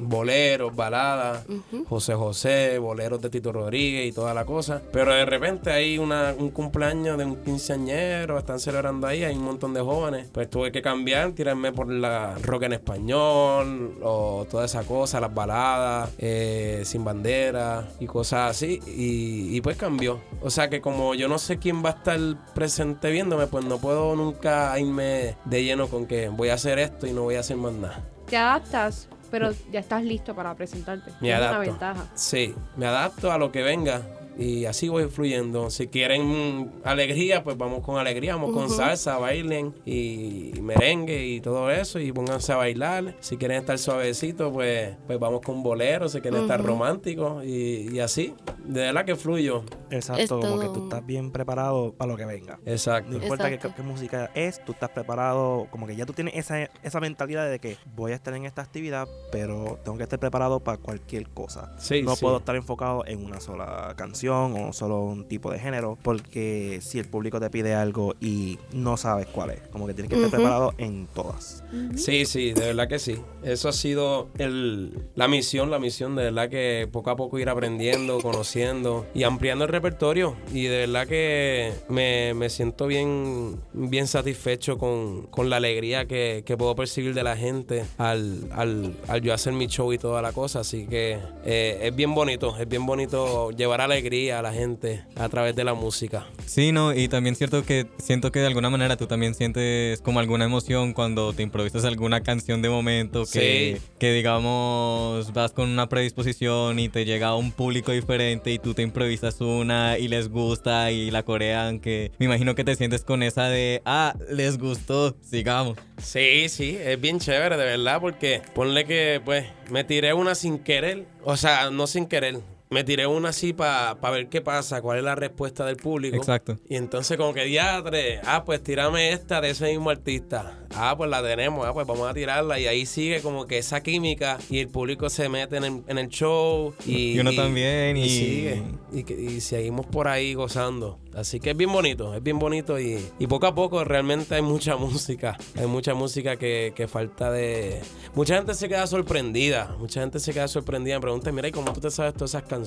boleros, 0.00 0.74
baladas, 0.74 1.44
José 1.88 2.14
José, 2.14 2.78
boleros 2.78 3.20
de 3.20 3.30
Tito 3.30 3.52
Rodríguez 3.52 4.08
y 4.08 4.12
toda 4.12 4.34
la 4.34 4.44
cosa. 4.44 4.82
Pero 4.92 5.12
de 5.12 5.24
repente 5.24 5.70
hay 5.70 5.98
una, 5.98 6.34
un 6.36 6.50
cumpleaños 6.50 7.16
de 7.18 7.24
un 7.24 7.36
quinceañero, 7.36 8.38
están 8.38 8.60
celebrando 8.60 9.06
ahí, 9.06 9.24
hay 9.24 9.36
un 9.36 9.44
montón 9.44 9.74
de 9.74 9.80
jóvenes. 9.80 10.28
Pues 10.32 10.50
tuve 10.50 10.72
que 10.72 10.82
cambiar, 10.82 11.32
tirarme 11.32 11.72
por 11.72 11.90
la 11.90 12.36
rock 12.42 12.64
en 12.64 12.72
español 12.74 13.98
o 14.02 14.46
toda 14.50 14.64
esa 14.64 14.82
cosa, 14.84 15.20
las 15.20 15.32
baladas, 15.32 16.10
eh, 16.18 16.82
sin 16.84 17.04
bandera 17.04 17.88
y 18.00 18.06
cosas 18.06 18.50
así. 18.50 18.80
Y, 18.86 19.56
y 19.56 19.60
pues 19.60 19.76
cambió. 19.76 20.20
O 20.42 20.50
sea 20.50 20.68
que 20.68 20.80
como 20.80 21.14
yo 21.14 21.28
no 21.28 21.38
sé 21.38 21.58
quién 21.58 21.84
va 21.84 21.90
a 21.90 21.92
estar 21.92 22.18
presente 22.54 23.10
viéndome, 23.10 23.46
pues 23.46 23.64
no 23.64 23.78
puedo 23.78 24.16
nunca 24.16 24.78
irme 24.78 25.36
de 25.44 25.64
lleno 25.64 25.88
con 25.88 26.06
que 26.06 26.28
voy 26.28 26.48
a 26.48 26.54
hacer 26.54 26.78
esto 26.78 27.06
y 27.06 27.12
no 27.12 27.22
voy 27.22 27.36
a 27.36 27.40
hacer 27.40 27.56
más 27.56 27.72
nada. 27.72 28.04
¿Te 28.26 28.36
adaptas 28.36 29.08
pero 29.30 29.50
ya 29.70 29.80
estás 29.80 30.02
listo 30.04 30.34
para 30.34 30.54
presentarte. 30.54 31.12
Me 31.20 31.32
es 31.32 31.38
una 31.38 31.58
ventaja. 31.58 32.06
Sí, 32.14 32.54
me 32.76 32.86
adapto 32.86 33.32
a 33.32 33.38
lo 33.38 33.52
que 33.52 33.62
venga 33.62 34.02
y 34.38 34.64
así 34.64 34.88
voy 34.88 35.08
fluyendo. 35.08 35.70
Si 35.70 35.88
quieren 35.88 36.72
alegría, 36.84 37.42
pues 37.42 37.56
vamos 37.56 37.84
con 37.84 37.98
alegría, 37.98 38.36
vamos 38.36 38.52
con 38.52 38.70
salsa, 38.70 39.18
bailen 39.18 39.74
y 39.84 40.52
merengue 40.62 41.26
y 41.26 41.40
todo 41.40 41.70
eso 41.70 41.98
y 41.98 42.12
pónganse 42.12 42.52
a 42.52 42.56
bailar. 42.56 43.16
Si 43.20 43.36
quieren 43.36 43.58
estar 43.58 43.78
suavecito, 43.78 44.52
pues, 44.52 44.96
pues 45.06 45.18
vamos 45.18 45.40
con 45.42 45.62
bolero, 45.62 46.08
si 46.08 46.20
quieren 46.20 46.42
estar 46.42 46.62
románticos 46.62 47.44
y, 47.44 47.88
y, 47.92 48.00
así. 48.00 48.34
De 48.64 48.80
verdad 48.80 49.04
que 49.04 49.16
fluyo. 49.16 49.64
Exacto, 49.90 50.40
como 50.40 50.60
que 50.60 50.66
tú 50.66 50.84
estás 50.84 51.04
bien 51.04 51.32
preparado 51.32 51.92
para 51.94 52.10
lo 52.10 52.16
que 52.16 52.24
venga. 52.24 52.58
Exacto. 52.64 53.10
No 53.10 53.22
importa 53.22 53.50
qué, 53.50 53.82
música 53.82 54.30
es, 54.34 54.64
tú 54.64 54.72
estás 54.72 54.90
preparado, 54.90 55.66
como 55.70 55.86
que 55.86 55.96
ya 55.96 56.06
tú 56.06 56.12
tienes 56.12 56.34
esa, 56.36 56.70
esa 56.82 57.00
mentalidad 57.00 57.50
de 57.50 57.58
que 57.58 57.76
voy 57.96 58.12
a 58.12 58.14
estar 58.14 58.34
en 58.34 58.44
esta 58.44 58.62
actividad, 58.62 59.08
pero 59.32 59.78
tengo 59.84 59.96
que 59.96 60.04
estar 60.04 60.18
preparado 60.18 60.60
para 60.60 60.78
cualquier 60.78 61.28
cosa. 61.30 61.74
Sí, 61.78 62.02
no 62.02 62.14
puedo 62.16 62.38
estar 62.38 62.54
enfocado 62.56 63.04
en 63.06 63.24
una 63.24 63.40
sola 63.40 63.94
canción 63.96 64.19
o 64.28 64.72
solo 64.72 65.00
un 65.00 65.26
tipo 65.26 65.50
de 65.50 65.58
género, 65.58 65.98
porque 66.02 66.80
si 66.82 66.98
el 66.98 67.06
público 67.06 67.40
te 67.40 67.50
pide 67.50 67.74
algo 67.74 68.14
y 68.20 68.58
no 68.72 68.96
sabes 68.96 69.26
cuál 69.26 69.50
es, 69.50 69.60
como 69.68 69.86
que 69.86 69.94
tienes 69.94 70.10
que 70.10 70.16
estar 70.16 70.30
preparado 70.30 70.74
en 70.78 71.06
todas. 71.14 71.64
Sí, 71.96 72.24
sí, 72.26 72.52
de 72.52 72.66
verdad 72.66 72.88
que 72.88 72.98
sí. 72.98 73.16
Eso 73.42 73.68
ha 73.68 73.72
sido 73.72 74.28
el, 74.38 75.06
la 75.14 75.28
misión, 75.28 75.70
la 75.70 75.78
misión 75.78 76.16
de 76.16 76.24
verdad 76.24 76.48
que 76.48 76.88
poco 76.90 77.10
a 77.10 77.16
poco 77.16 77.38
ir 77.38 77.48
aprendiendo, 77.48 78.20
conociendo 78.20 79.06
y 79.14 79.22
ampliando 79.22 79.64
el 79.64 79.70
repertorio. 79.70 80.36
Y 80.52 80.64
de 80.64 80.86
verdad 80.86 81.06
que 81.06 81.72
me, 81.88 82.34
me 82.34 82.50
siento 82.50 82.86
bien, 82.86 83.60
bien 83.72 84.06
satisfecho 84.06 84.78
con, 84.78 85.22
con 85.26 85.48
la 85.48 85.56
alegría 85.56 86.06
que, 86.06 86.42
que 86.44 86.56
puedo 86.56 86.74
percibir 86.74 87.14
de 87.14 87.22
la 87.22 87.36
gente 87.36 87.84
al, 87.98 88.48
al, 88.52 88.96
al 89.08 89.20
yo 89.22 89.32
hacer 89.32 89.52
mi 89.52 89.66
show 89.66 89.92
y 89.92 89.98
toda 89.98 90.22
la 90.22 90.32
cosa. 90.32 90.60
Así 90.60 90.86
que 90.86 91.18
eh, 91.44 91.78
es 91.82 91.94
bien 91.94 92.14
bonito, 92.14 92.56
es 92.58 92.68
bien 92.68 92.84
bonito 92.84 93.50
llevar 93.50 93.80
alegría 93.80 94.09
a 94.10 94.42
la 94.42 94.52
gente 94.52 95.04
a 95.16 95.28
través 95.28 95.54
de 95.54 95.62
la 95.64 95.74
música. 95.74 96.26
Sí, 96.46 96.72
no, 96.72 96.92
y 96.92 97.06
también 97.08 97.36
cierto 97.36 97.64
que 97.64 97.86
siento 97.98 98.32
que 98.32 98.40
de 98.40 98.46
alguna 98.48 98.68
manera 98.70 98.96
tú 98.96 99.06
también 99.06 99.34
sientes 99.34 100.00
como 100.02 100.18
alguna 100.20 100.44
emoción 100.46 100.92
cuando 100.92 101.32
te 101.32 101.42
improvisas 101.44 101.84
alguna 101.84 102.22
canción 102.22 102.60
de 102.62 102.68
momento 102.68 103.24
que, 103.32 103.78
Sí. 103.80 103.86
que 103.98 104.12
digamos 104.12 105.32
vas 105.32 105.52
con 105.52 105.68
una 105.70 105.88
predisposición 105.88 106.78
y 106.78 106.88
te 106.88 107.04
llega 107.04 107.34
un 107.36 107.52
público 107.52 107.92
diferente 107.92 108.50
y 108.50 108.58
tú 108.58 108.74
te 108.74 108.82
improvisas 108.82 109.40
una 109.40 109.96
y 109.98 110.08
les 110.08 110.28
gusta 110.28 110.90
y 110.90 111.10
la 111.10 111.22
corean 111.22 111.78
que 111.80 112.10
me 112.18 112.26
imagino 112.26 112.54
que 112.54 112.64
te 112.64 112.74
sientes 112.74 113.04
con 113.04 113.22
esa 113.22 113.48
de 113.48 113.80
ah, 113.84 114.14
les 114.30 114.58
gustó, 114.58 115.16
sigamos. 115.22 115.78
Sí, 115.98 116.48
sí, 116.48 116.76
es 116.82 117.00
bien 117.00 117.20
chévere, 117.20 117.56
de 117.56 117.64
verdad, 117.64 118.00
porque 118.00 118.42
ponle 118.54 118.84
que, 118.86 119.20
pues, 119.24 119.46
me 119.70 119.84
tiré 119.84 120.14
una 120.14 120.34
sin 120.34 120.58
querer, 120.58 121.06
o 121.22 121.36
sea, 121.36 121.70
no 121.70 121.86
sin 121.86 122.06
querer. 122.06 122.40
Me 122.72 122.84
tiré 122.84 123.04
una 123.08 123.30
así 123.30 123.52
para 123.52 123.96
ver 124.12 124.28
qué 124.28 124.40
pasa, 124.42 124.80
cuál 124.80 124.98
es 124.98 125.02
la 125.04 125.16
respuesta 125.16 125.66
del 125.66 125.74
público. 125.76 126.14
Exacto. 126.16 126.56
Y 126.68 126.76
entonces 126.76 127.16
como 127.16 127.34
que 127.34 127.44
diatre, 127.44 128.20
ah, 128.24 128.44
pues 128.44 128.62
tirame 128.62 129.10
esta 129.12 129.40
de 129.40 129.50
ese 129.50 129.72
mismo 129.72 129.90
artista. 129.90 130.56
Ah, 130.72 130.94
pues 130.96 131.10
la 131.10 131.20
tenemos, 131.20 131.66
ah, 131.66 131.74
pues 131.74 131.84
vamos 131.84 132.08
a 132.08 132.14
tirarla. 132.14 132.60
Y 132.60 132.68
ahí 132.68 132.86
sigue 132.86 133.22
como 133.22 133.46
que 133.46 133.58
esa 133.58 133.82
química 133.82 134.38
y 134.48 134.60
el 134.60 134.68
público 134.68 135.10
se 135.10 135.28
mete 135.28 135.56
en 135.56 135.64
el, 135.64 135.82
en 135.88 135.98
el 135.98 136.06
show. 136.10 136.72
Y, 136.86 137.14
Y 137.14 137.18
uno 137.18 137.32
también, 137.34 137.96
y- 137.96 138.08
sigue. 138.08 138.62
Y, 138.92 139.02
que- 139.02 139.20
y 139.20 139.40
seguimos 139.40 139.86
por 139.86 140.06
ahí 140.06 140.34
gozando. 140.34 141.00
Así 141.12 141.40
que 141.40 141.50
es 141.50 141.56
bien 141.56 141.72
bonito, 141.72 142.14
es 142.14 142.22
bien 142.22 142.38
bonito 142.38 142.78
y, 142.78 143.04
y 143.18 143.26
poco 143.26 143.48
a 143.48 143.54
poco 143.56 143.82
realmente 143.82 144.36
hay 144.36 144.42
mucha 144.42 144.76
música. 144.76 145.36
Hay 145.58 145.66
mucha 145.66 145.94
música 145.94 146.36
que, 146.36 146.72
que 146.76 146.86
falta 146.86 147.32
de... 147.32 147.80
Mucha 148.14 148.36
gente 148.36 148.54
se 148.54 148.68
queda 148.68 148.86
sorprendida, 148.86 149.74
mucha 149.80 150.02
gente 150.02 150.20
se 150.20 150.32
queda 150.32 150.46
sorprendida. 150.46 150.94
Me 150.98 151.00
pregunta, 151.00 151.32
mira, 151.32 151.48
¿y 151.48 151.50
cómo 151.52 151.72
tú 151.72 151.80
te 151.80 151.90
sabes 151.90 152.14
todas 152.14 152.30
esas 152.30 152.42
canciones? 152.44 152.59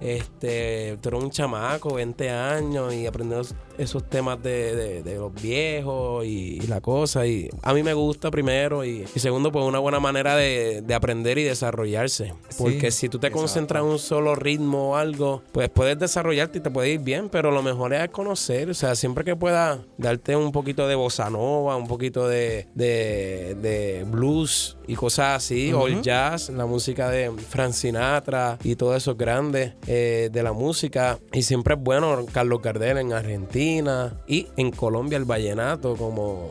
Este, 0.00 0.96
tú 1.00 1.08
eres 1.10 1.22
un 1.22 1.30
chamaco, 1.30 1.94
20 1.94 2.30
años 2.30 2.92
y 2.94 3.06
aprendiendo 3.06 3.46
esos 3.78 4.08
temas 4.10 4.42
de, 4.42 4.76
de- 4.76 5.02
de 5.02 5.14
los 5.16 5.32
viejos 5.34 6.24
y, 6.26 6.58
y 6.62 6.66
la 6.66 6.80
cosa. 6.80 7.26
Y 7.26 7.48
a 7.62 7.72
mí 7.72 7.82
me 7.82 7.94
gusta 7.94 8.30
primero 8.30 8.84
y, 8.84 9.06
y 9.14 9.18
segundo, 9.20 9.50
pues 9.52 9.64
una 9.64 9.78
buena 9.78 10.00
manera 10.00 10.36
de, 10.36 10.82
de 10.82 10.94
aprender 10.94 11.38
y 11.38 11.44
desarrollarse. 11.44 12.34
Porque 12.58 12.90
si 12.90 13.08
tú 13.08 13.18
te 13.18 13.30
concentras 13.30 13.82
en 13.82 13.88
un 13.90 13.98
solo 13.98 14.34
ritmo 14.34 14.90
o 14.90 14.96
algo, 14.96 15.42
pues 15.52 15.70
puedes 15.70 15.98
desarrollarte 15.98 16.58
y 16.58 16.60
te 16.60 16.70
puede 16.70 16.90
ir 16.90 17.00
bien, 17.00 17.28
pero 17.30 17.50
lo 17.50 17.62
mejor 17.62 17.94
es 17.94 18.08
conocer. 18.10 18.68
O 18.70 18.74
sea, 18.74 18.94
siempre 18.94 19.24
que 19.24 19.34
puedas 19.36 19.78
darte 19.96 20.36
un 20.36 20.52
poquito 20.52 20.86
de 20.86 20.94
bossa 20.94 21.30
nova, 21.30 21.76
un 21.76 21.86
poquito 21.88 22.28
de, 22.28 22.66
de, 22.74 23.54
de 23.62 24.04
blues 24.04 24.76
y 24.86 24.94
cosas 24.94 25.36
así, 25.36 25.72
o 25.72 25.86
el 25.86 26.02
jazz, 26.02 26.50
la 26.50 26.66
música 26.66 27.08
de 27.10 27.30
Frank 27.30 27.72
Sinatra 27.72 28.58
y 28.64 28.74
todos 28.76 28.96
esos 29.00 29.16
grandes 29.16 29.74
eh, 29.86 30.30
de 30.32 30.42
la 30.42 30.52
música. 30.52 31.18
Y 31.32 31.42
siempre 31.42 31.74
es 31.74 31.80
bueno 31.80 32.24
Carlos 32.32 32.62
Gardel 32.62 32.98
en 32.98 33.12
Argentina 33.12 34.22
y 34.26 34.46
en 34.56 34.70
Colombia 34.70 35.16
el 35.16 35.24
vallenato 35.24 35.96
como 35.96 36.50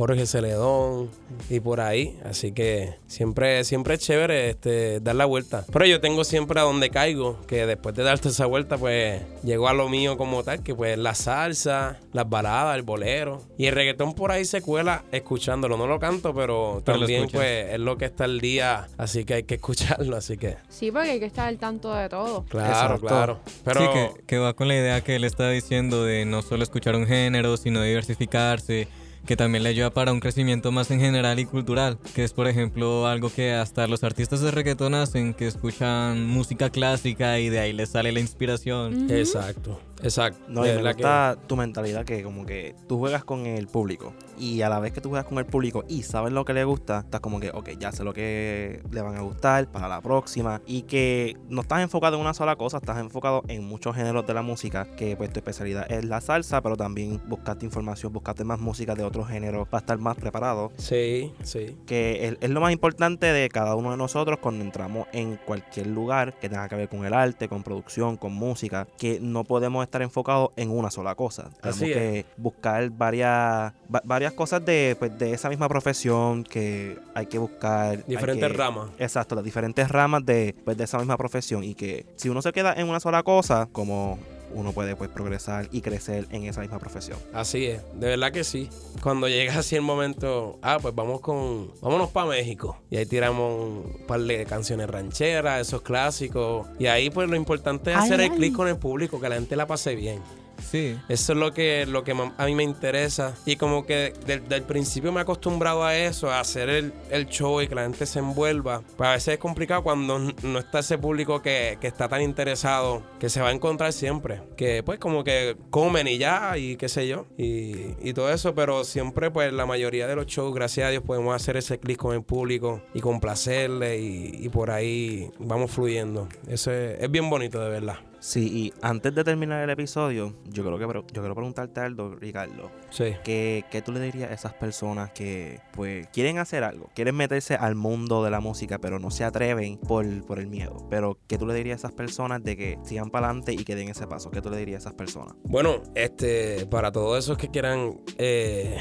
Jorge 0.00 0.24
Celedón 0.24 1.10
y 1.50 1.60
por 1.60 1.82
ahí. 1.82 2.18
Así 2.24 2.52
que 2.52 2.94
siempre, 3.06 3.64
siempre 3.64 3.94
es 3.94 4.00
chévere 4.00 4.48
este, 4.48 4.98
dar 5.00 5.14
la 5.14 5.26
vuelta. 5.26 5.66
Pero 5.70 5.84
yo 5.84 6.00
tengo 6.00 6.24
siempre 6.24 6.58
a 6.58 6.62
donde 6.62 6.88
caigo, 6.88 7.38
que 7.46 7.66
después 7.66 7.94
de 7.94 8.02
darte 8.02 8.30
esa 8.30 8.46
vuelta, 8.46 8.78
pues 8.78 9.20
llego 9.44 9.68
a 9.68 9.74
lo 9.74 9.90
mío 9.90 10.16
como 10.16 10.42
tal, 10.42 10.62
que 10.62 10.74
pues 10.74 10.96
la 10.96 11.14
salsa, 11.14 11.98
las 12.14 12.26
baladas, 12.30 12.76
el 12.76 12.82
bolero. 12.82 13.42
Y 13.58 13.66
el 13.66 13.74
reggaetón 13.74 14.14
por 14.14 14.32
ahí 14.32 14.46
se 14.46 14.62
cuela 14.62 15.04
escuchándolo. 15.12 15.76
No 15.76 15.86
lo 15.86 16.00
canto, 16.00 16.32
pero, 16.32 16.80
también 16.82 17.28
pues 17.30 17.74
es 17.74 17.78
lo 17.78 17.98
que 17.98 18.06
está 18.06 18.24
al 18.24 18.40
día, 18.40 18.88
así 18.96 19.26
que 19.26 19.34
hay 19.34 19.42
que 19.42 19.54
escucharlo. 19.56 20.16
Así 20.16 20.38
que, 20.38 20.56
Sí, 20.70 20.90
porque 20.90 21.10
hay 21.10 21.20
que 21.20 21.26
estar 21.26 21.46
al 21.46 21.58
tanto 21.58 21.92
de 21.94 22.08
todo. 22.08 22.46
claro, 22.46 22.70
Exacto. 22.70 23.06
claro. 23.06 23.40
Pero 23.64 23.80
Sí, 23.82 23.86
que, 23.92 24.24
que 24.26 24.38
va 24.38 24.54
con 24.54 24.66
la 24.66 24.76
idea 24.76 25.02
que 25.02 25.16
él 25.16 25.24
está 25.24 25.50
diciendo 25.50 26.06
de 26.06 26.24
no 26.24 26.40
solo 26.40 26.62
escuchar 26.62 26.96
un 26.96 27.06
género, 27.06 27.58
sino 27.58 27.82
diversificarse, 27.82 28.88
que 29.26 29.36
también 29.36 29.62
le 29.62 29.70
ayuda 29.70 29.90
para 29.90 30.12
un 30.12 30.20
crecimiento 30.20 30.72
más 30.72 30.90
en 30.90 31.00
general 31.00 31.38
y 31.38 31.44
cultural, 31.44 31.98
que 32.14 32.24
es 32.24 32.32
por 32.32 32.48
ejemplo 32.48 33.06
algo 33.06 33.30
que 33.32 33.52
hasta 33.52 33.86
los 33.86 34.04
artistas 34.04 34.40
de 34.40 34.50
reggaetón 34.50 34.94
hacen, 34.94 35.34
que 35.34 35.46
escuchan 35.46 36.26
música 36.26 36.70
clásica 36.70 37.38
y 37.38 37.48
de 37.48 37.60
ahí 37.60 37.72
les 37.72 37.90
sale 37.90 38.12
la 38.12 38.20
inspiración. 38.20 39.10
Exacto, 39.10 39.80
exacto. 40.02 40.40
No, 40.48 40.64
y 40.66 40.70
me 40.70 40.76
que- 40.82 40.82
gusta 40.92 41.36
tu 41.46 41.56
mentalidad 41.56 42.04
que 42.04 42.22
como 42.22 42.46
que 42.46 42.74
tú 42.88 42.98
juegas 42.98 43.24
con 43.24 43.46
el 43.46 43.66
público 43.68 44.12
y 44.38 44.62
a 44.62 44.68
la 44.68 44.78
vez 44.80 44.92
que 44.92 45.00
tú 45.00 45.10
juegas 45.10 45.26
con 45.26 45.38
el 45.38 45.44
público 45.46 45.84
y 45.88 46.02
sabes 46.02 46.32
lo 46.32 46.44
que 46.44 46.54
le 46.54 46.64
gusta, 46.64 47.00
estás 47.00 47.20
como 47.20 47.40
que, 47.40 47.50
ok, 47.50 47.70
ya 47.78 47.92
sé 47.92 48.04
lo 48.04 48.14
que 48.14 48.82
le 48.90 49.02
van 49.02 49.16
a 49.16 49.20
gustar 49.20 49.66
para 49.70 49.86
la 49.88 50.00
próxima 50.00 50.62
y 50.66 50.82
que 50.82 51.36
no 51.48 51.60
estás 51.60 51.82
enfocado 51.82 52.16
en 52.16 52.22
una 52.22 52.32
sola 52.34 52.56
cosa, 52.56 52.78
estás 52.78 52.98
enfocado 52.98 53.42
en 53.48 53.64
muchos 53.64 53.94
géneros 53.94 54.26
de 54.26 54.32
la 54.34 54.42
música, 54.42 54.86
que 54.96 55.16
pues 55.16 55.30
tu 55.32 55.40
especialidad 55.40 55.90
es 55.92 56.04
la 56.06 56.20
salsa, 56.20 56.62
pero 56.62 56.76
también 56.76 57.20
buscaste 57.28 57.66
información, 57.66 58.12
buscaste 58.12 58.44
más 58.44 58.58
música 58.58 58.94
de 58.94 59.04
otros 59.04 59.28
géneros 59.28 59.68
para 59.68 59.80
estar 59.80 59.98
más 59.98 60.16
preparado. 60.16 60.72
Sí, 60.78 61.32
sí. 61.42 61.76
que 61.86 62.26
es, 62.28 62.36
es 62.40 62.50
lo 62.50 62.60
más 62.60 62.72
importante 62.72 63.26
de 63.26 63.48
cada 63.50 63.74
uno 63.74 63.90
de 63.90 63.96
nosotros 63.98 64.38
cuando 64.40 64.64
entramos 64.64 65.06
en 65.12 65.36
cualquier 65.44 65.88
lugar 65.88 66.38
que 66.38 66.48
tenga 66.48 66.68
que 66.68 66.76
ver 66.76 66.88
con 66.88 67.04
el 67.04 67.12
arte, 67.12 67.48
con 67.48 67.62
producción, 67.62 68.16
con 68.16 68.32
música, 68.32 68.86
que 68.98 69.18
no 69.20 69.44
podemos 69.44 69.84
estar 69.90 70.02
enfocados 70.02 70.50
en 70.56 70.70
una 70.70 70.90
sola 70.90 71.14
cosa. 71.14 71.50
Tenemos 71.60 71.76
Así 71.76 71.90
es. 71.90 71.96
que 71.96 72.26
buscar 72.36 72.88
varias 72.90 73.72
va- 73.92 74.02
varias 74.04 74.32
cosas 74.32 74.64
de, 74.64 74.96
pues, 74.98 75.18
de 75.18 75.32
esa 75.32 75.48
misma 75.48 75.68
profesión 75.68 76.44
que 76.44 76.96
hay 77.14 77.26
que 77.26 77.38
buscar. 77.38 78.04
Diferentes 78.06 78.50
que- 78.50 78.56
ramas. 78.56 78.90
Exacto, 78.98 79.34
las 79.34 79.44
diferentes 79.44 79.88
ramas 79.88 80.24
de, 80.24 80.54
pues, 80.64 80.76
de 80.76 80.84
esa 80.84 80.98
misma 80.98 81.16
profesión 81.16 81.64
y 81.64 81.74
que 81.74 82.06
si 82.16 82.28
uno 82.28 82.40
se 82.40 82.52
queda 82.52 82.72
en 82.74 82.88
una 82.88 83.00
sola 83.00 83.22
cosa, 83.22 83.68
como 83.72 84.18
uno 84.54 84.72
puede 84.72 84.96
pues 84.96 85.10
progresar 85.10 85.68
y 85.70 85.80
crecer 85.80 86.26
en 86.30 86.44
esa 86.44 86.60
misma 86.60 86.78
profesión. 86.78 87.18
Así 87.32 87.66
es, 87.66 87.82
de 87.94 88.08
verdad 88.08 88.32
que 88.32 88.44
sí. 88.44 88.68
Cuando 89.02 89.28
llega 89.28 89.58
así 89.58 89.76
el 89.76 89.82
momento, 89.82 90.58
ah, 90.62 90.78
pues 90.80 90.94
vamos 90.94 91.20
con, 91.20 91.70
vámonos 91.80 92.10
para 92.10 92.28
México. 92.28 92.76
Y 92.90 92.96
ahí 92.96 93.06
tiramos 93.06 93.84
un 93.84 94.06
par 94.06 94.20
de 94.20 94.44
canciones 94.46 94.88
rancheras, 94.88 95.66
esos 95.66 95.82
clásicos. 95.82 96.66
Y 96.78 96.86
ahí 96.86 97.10
pues 97.10 97.28
lo 97.28 97.36
importante 97.36 97.90
es 97.92 97.96
Ay, 97.96 98.04
hacer 98.04 98.20
el 98.20 98.32
clic 98.32 98.54
con 98.54 98.68
el 98.68 98.76
público, 98.76 99.20
que 99.20 99.28
la 99.28 99.36
gente 99.36 99.56
la 99.56 99.66
pase 99.66 99.94
bien. 99.94 100.20
Sí. 100.60 100.98
Eso 101.08 101.32
es 101.32 101.38
lo 101.38 101.52
que, 101.52 101.86
lo 101.86 102.04
que 102.04 102.12
a 102.12 102.46
mí 102.46 102.54
me 102.54 102.62
interesa. 102.62 103.34
Y 103.46 103.56
como 103.56 103.86
que 103.86 104.12
desde 104.26 104.56
el 104.56 104.62
principio 104.62 105.12
me 105.12 105.20
he 105.20 105.22
acostumbrado 105.22 105.84
a 105.84 105.96
eso, 105.96 106.30
a 106.30 106.40
hacer 106.40 106.68
el, 106.68 106.92
el 107.10 107.26
show 107.26 107.60
y 107.60 107.68
que 107.68 107.74
la 107.74 107.82
gente 107.82 108.06
se 108.06 108.18
envuelva. 108.18 108.82
Pues 108.96 109.08
a 109.08 109.12
veces 109.12 109.34
es 109.34 109.38
complicado 109.38 109.82
cuando 109.82 110.18
no 110.18 110.58
está 110.58 110.80
ese 110.80 110.98
público 110.98 111.42
que, 111.42 111.78
que 111.80 111.86
está 111.86 112.08
tan 112.08 112.22
interesado, 112.22 113.02
que 113.18 113.28
se 113.28 113.40
va 113.40 113.48
a 113.48 113.52
encontrar 113.52 113.92
siempre. 113.92 114.42
Que 114.56 114.82
pues 114.82 114.98
como 114.98 115.24
que 115.24 115.56
comen 115.70 116.08
y 116.08 116.18
ya, 116.18 116.56
y 116.56 116.76
qué 116.76 116.88
sé 116.88 117.08
yo, 117.08 117.26
y, 117.36 117.94
y 118.02 118.12
todo 118.12 118.30
eso. 118.32 118.54
Pero 118.54 118.84
siempre 118.84 119.30
pues 119.30 119.52
la 119.52 119.66
mayoría 119.66 120.06
de 120.06 120.16
los 120.16 120.26
shows, 120.26 120.54
gracias 120.54 120.88
a 120.88 120.90
Dios, 120.90 121.02
podemos 121.02 121.34
hacer 121.34 121.56
ese 121.56 121.78
clic 121.78 121.98
con 121.98 122.14
el 122.14 122.22
público 122.22 122.82
y 122.94 123.00
complacerle 123.00 123.98
y, 123.98 124.38
y 124.40 124.48
por 124.48 124.70
ahí 124.70 125.30
vamos 125.38 125.70
fluyendo. 125.70 126.28
Eso 126.48 126.72
es, 126.72 127.00
es 127.00 127.10
bien 127.10 127.28
bonito 127.30 127.60
de 127.60 127.70
verdad. 127.70 128.09
Sí, 128.20 128.48
y 128.52 128.72
antes 128.82 129.14
de 129.14 129.24
terminar 129.24 129.62
el 129.64 129.70
episodio, 129.70 130.34
yo 130.44 130.62
creo 130.62 130.78
que 130.78 130.84
yo 131.14 131.22
quiero 131.22 131.34
preguntarte 131.34 131.80
algo, 131.80 132.14
Ricardo. 132.14 132.70
Sí. 132.90 133.14
¿Qué, 133.24 133.64
qué 133.70 133.80
tú 133.82 133.92
le 133.92 134.00
dirías 134.00 134.30
a 134.30 134.34
esas 134.34 134.52
personas 134.52 135.10
que 135.12 135.60
pues 135.72 136.06
quieren 136.08 136.38
hacer 136.38 136.62
algo? 136.62 136.90
Quieren 136.94 137.16
meterse 137.16 137.54
al 137.54 137.74
mundo 137.74 138.22
de 138.22 138.30
la 138.30 138.40
música, 138.40 138.78
pero 138.78 138.98
no 138.98 139.10
se 139.10 139.24
atreven 139.24 139.78
por, 139.78 140.06
por 140.26 140.38
el 140.38 140.48
miedo. 140.48 140.86
Pero 140.90 141.18
¿qué 141.26 141.38
tú 141.38 141.46
le 141.46 141.54
dirías 141.54 141.82
a 141.84 141.88
esas 141.88 141.92
personas 141.92 142.44
de 142.44 142.56
que 142.56 142.78
sigan 142.84 143.10
para 143.10 143.28
adelante 143.28 143.54
y 143.54 143.64
que 143.64 143.74
den 143.74 143.88
ese 143.88 144.06
paso? 144.06 144.30
¿Qué 144.30 144.42
tú 144.42 144.50
le 144.50 144.58
dirías 144.58 144.84
a 144.84 144.90
esas 144.90 144.94
personas? 144.94 145.34
Bueno, 145.44 145.82
este, 145.94 146.66
para 146.66 146.92
todos 146.92 147.18
esos 147.18 147.38
que 147.38 147.48
quieran 147.48 148.00
eh, 148.18 148.76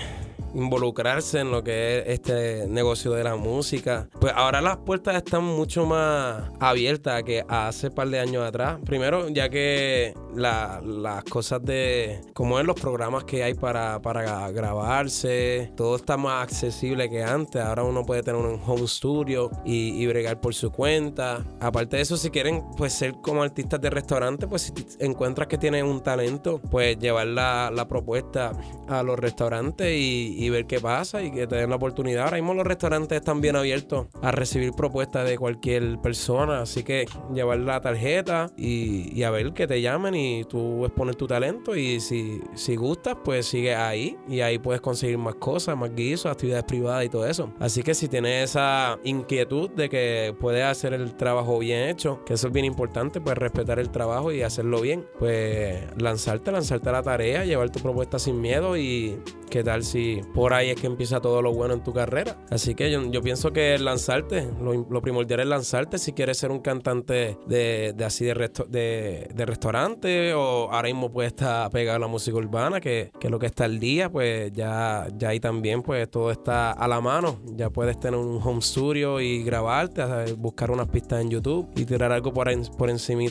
involucrarse 0.54 1.40
en 1.40 1.52
lo 1.52 1.64
que 1.64 2.00
es 2.00 2.04
este 2.08 2.68
negocio 2.68 3.12
de 3.12 3.24
la 3.24 3.36
música, 3.36 4.08
pues 4.20 4.34
ahora 4.36 4.62
las 4.62 4.78
puertas 4.78 5.16
están 5.16 5.44
mucho 5.44 5.86
más 5.86 6.44
abiertas 6.60 7.24
que 7.24 7.44
hace 7.48 7.92
par 7.92 8.10
de 8.10 8.20
años 8.20 8.44
atrás. 8.44 8.78
Primero, 8.86 9.30
ya 9.30 9.50
que 9.50 10.14
la- 10.36 10.82
las 10.84 11.24
cosas 11.26 11.64
de, 11.64 12.22
como 12.34 12.60
es 12.60 12.66
los 12.66 12.80
programas 12.80 13.24
que 13.24 13.44
hay 13.44 13.54
para, 13.54 14.02
para 14.02 14.50
grabarse, 14.52 15.72
todo 15.76 15.96
está 15.96 16.18
más 16.18 16.44
accesible 16.44 17.10
que 17.10 17.24
antes. 17.24 17.62
Ahora 17.62 17.84
uno 17.84 18.04
puede 18.04 18.24
tener 18.24 18.42
un 18.42 18.60
home 18.66 18.88
studio 18.88 19.50
y, 19.66 20.02
y 20.02 20.08
bregar 20.08 20.40
por 20.42 20.54
su 20.54 20.72
cuenta. 20.72 21.44
Aparte 21.60 21.98
de 21.98 22.04
eso, 22.04 22.18
si 22.18 22.30
quieren 22.30 22.64
pues 22.78 22.94
ser 22.94 23.14
como 23.22 23.44
artistas 23.44 23.82
de 23.82 23.90
restaurante, 23.90 24.48
pues 24.48 24.64
si 24.64 24.74
encuentras 25.00 25.48
que 25.48 25.58
tienen 25.58 25.86
un 25.86 26.02
talento, 26.02 26.60
pues 26.72 26.98
llevar 26.98 27.28
la, 27.28 27.72
la 27.74 27.88
propuesta 27.88 28.52
a 28.88 29.04
los 29.04 29.18
restaurantes 29.20 29.88
y, 29.96 30.36
y 30.40 30.50
ver 30.50 30.66
qué 30.68 30.80
pasa 30.80 31.22
y 31.22 31.32
que 31.32 31.48
te 31.48 31.58
den 31.58 31.70
la 31.70 31.76
oportunidad. 31.76 32.24
Ahora 32.24 32.38
mismo 32.38 32.54
los 32.54 32.66
restaurantes 32.66 33.18
están 33.18 33.42
bien 33.42 33.58
abiertos 33.58 34.08
a 34.22 34.32
recibir 34.32 34.72
propuestas 34.72 35.28
de 35.28 35.38
cualquier 35.38 36.00
persona, 36.00 36.62
así 36.62 36.84
que 36.84 37.06
llevar 37.34 37.60
la 37.60 37.82
tarjeta 37.82 38.50
y, 38.56 39.14
y 39.14 39.24
a 39.24 39.32
ver 39.32 39.52
que 39.52 39.68
te 39.68 39.82
llamen 39.82 40.16
y 40.16 40.46
tú 40.46 40.86
expones 40.86 41.18
tu 41.18 41.28
talento 41.28 41.76
y 41.76 42.00
si, 42.00 42.40
si 42.56 42.78
gustas, 42.78 43.18
pues 43.22 43.48
sigue 43.48 43.76
ahí 43.76 44.18
y 44.30 44.40
ahí 44.40 44.60
puedes 44.60 44.80
conseguir 44.80 45.18
más 45.18 45.36
cosas, 45.36 45.76
más 45.76 45.94
guisos, 45.94 46.32
actividades 46.32 46.64
privadas 46.64 47.04
y 47.04 47.10
todo 47.10 47.28
eso. 47.28 47.54
Así 47.60 47.84
que 47.84 47.94
si 47.94 48.08
tienes 48.08 48.52
esa 48.52 48.98
inquietud 49.04 49.70
de 49.72 49.90
que 49.90 50.34
puedes 50.40 50.64
hacer 50.64 50.94
el 50.94 51.18
trabajo 51.18 51.60
bien 51.60 51.90
hecho, 51.90 52.24
que 52.24 52.36
eso 52.36 52.48
es 52.48 52.54
bien 52.54 52.66
importante, 52.66 53.20
pues 53.20 53.38
respetar 53.38 53.78
el 53.78 53.90
trabajo 53.90 54.32
y 54.32 54.42
hacerlo 54.42 54.80
bien, 54.80 55.06
pues 55.20 55.84
lanzarte, 55.98 56.54
lanzarte 56.54 56.88
a 56.88 56.94
la 56.94 57.04
tarea, 57.04 57.44
llevar 57.44 57.70
tu 57.72 57.82
propuesta 57.82 58.20
sin 58.20 58.40
miedo 58.40 58.78
y 58.78 59.20
qué 59.50 59.64
tal 59.64 59.84
si 59.84 60.22
por 60.34 60.54
ahí 60.54 60.70
es 60.70 60.80
que 60.80 60.88
empieza 60.88 61.20
todo 61.22 61.42
lo 61.42 61.54
bueno 61.54 61.74
en 61.74 61.84
tu 61.84 61.94
carrera. 61.94 62.38
Así 62.50 62.76
que 62.76 62.92
yo, 62.92 63.22
pienso 63.22 63.52
que 63.52 63.78
lanzarte, 63.78 64.48
lo, 64.62 65.02
primordial 65.02 65.40
es 65.42 65.48
lanzarte 65.48 65.98
si 65.98 66.14
quieres 66.14 66.38
ser 66.38 66.52
un 66.52 66.60
cantante 66.60 67.38
de, 67.48 67.96
así 68.06 68.26
de, 68.26 68.34
resto- 68.36 68.66
de, 68.68 69.28
restaurante 69.46 70.34
o 70.34 70.72
ahora 70.72 70.88
mismo 70.88 71.12
puedes 71.12 71.32
estar 71.34 71.70
pegado 71.72 71.98
a 71.98 72.00
la 72.00 72.08
música 72.08 72.38
urbana, 72.38 72.80
que, 72.80 73.12
que 73.20 73.30
lo 73.30 73.40
que 73.40 73.48
está 73.48 73.66
al 73.66 73.80
día, 73.80 74.10
pues 74.10 74.52
ya, 74.54 75.08
ya 75.18 75.30
ahí 75.30 75.40
también 75.40 75.82
pues 75.82 76.10
todo 76.10 76.32
está 76.32 76.72
a 76.72 76.88
la 76.88 77.02
mano. 77.02 77.40
Ya 77.56 77.70
puedes 77.70 78.00
tener 78.00 78.20
un 78.20 78.40
home 78.44 78.62
studio 78.62 79.20
y 79.20 79.44
grabarte, 79.44 80.04
buscar 80.38 80.72
unas 80.72 80.88
pistas 80.88 81.22
en 81.22 81.30
YouTube 81.30 81.68
y 81.76 81.86
tirar 81.86 82.12
algo 82.12 82.34
por, 82.34 82.50
en- 82.50 82.66
por 82.78 82.90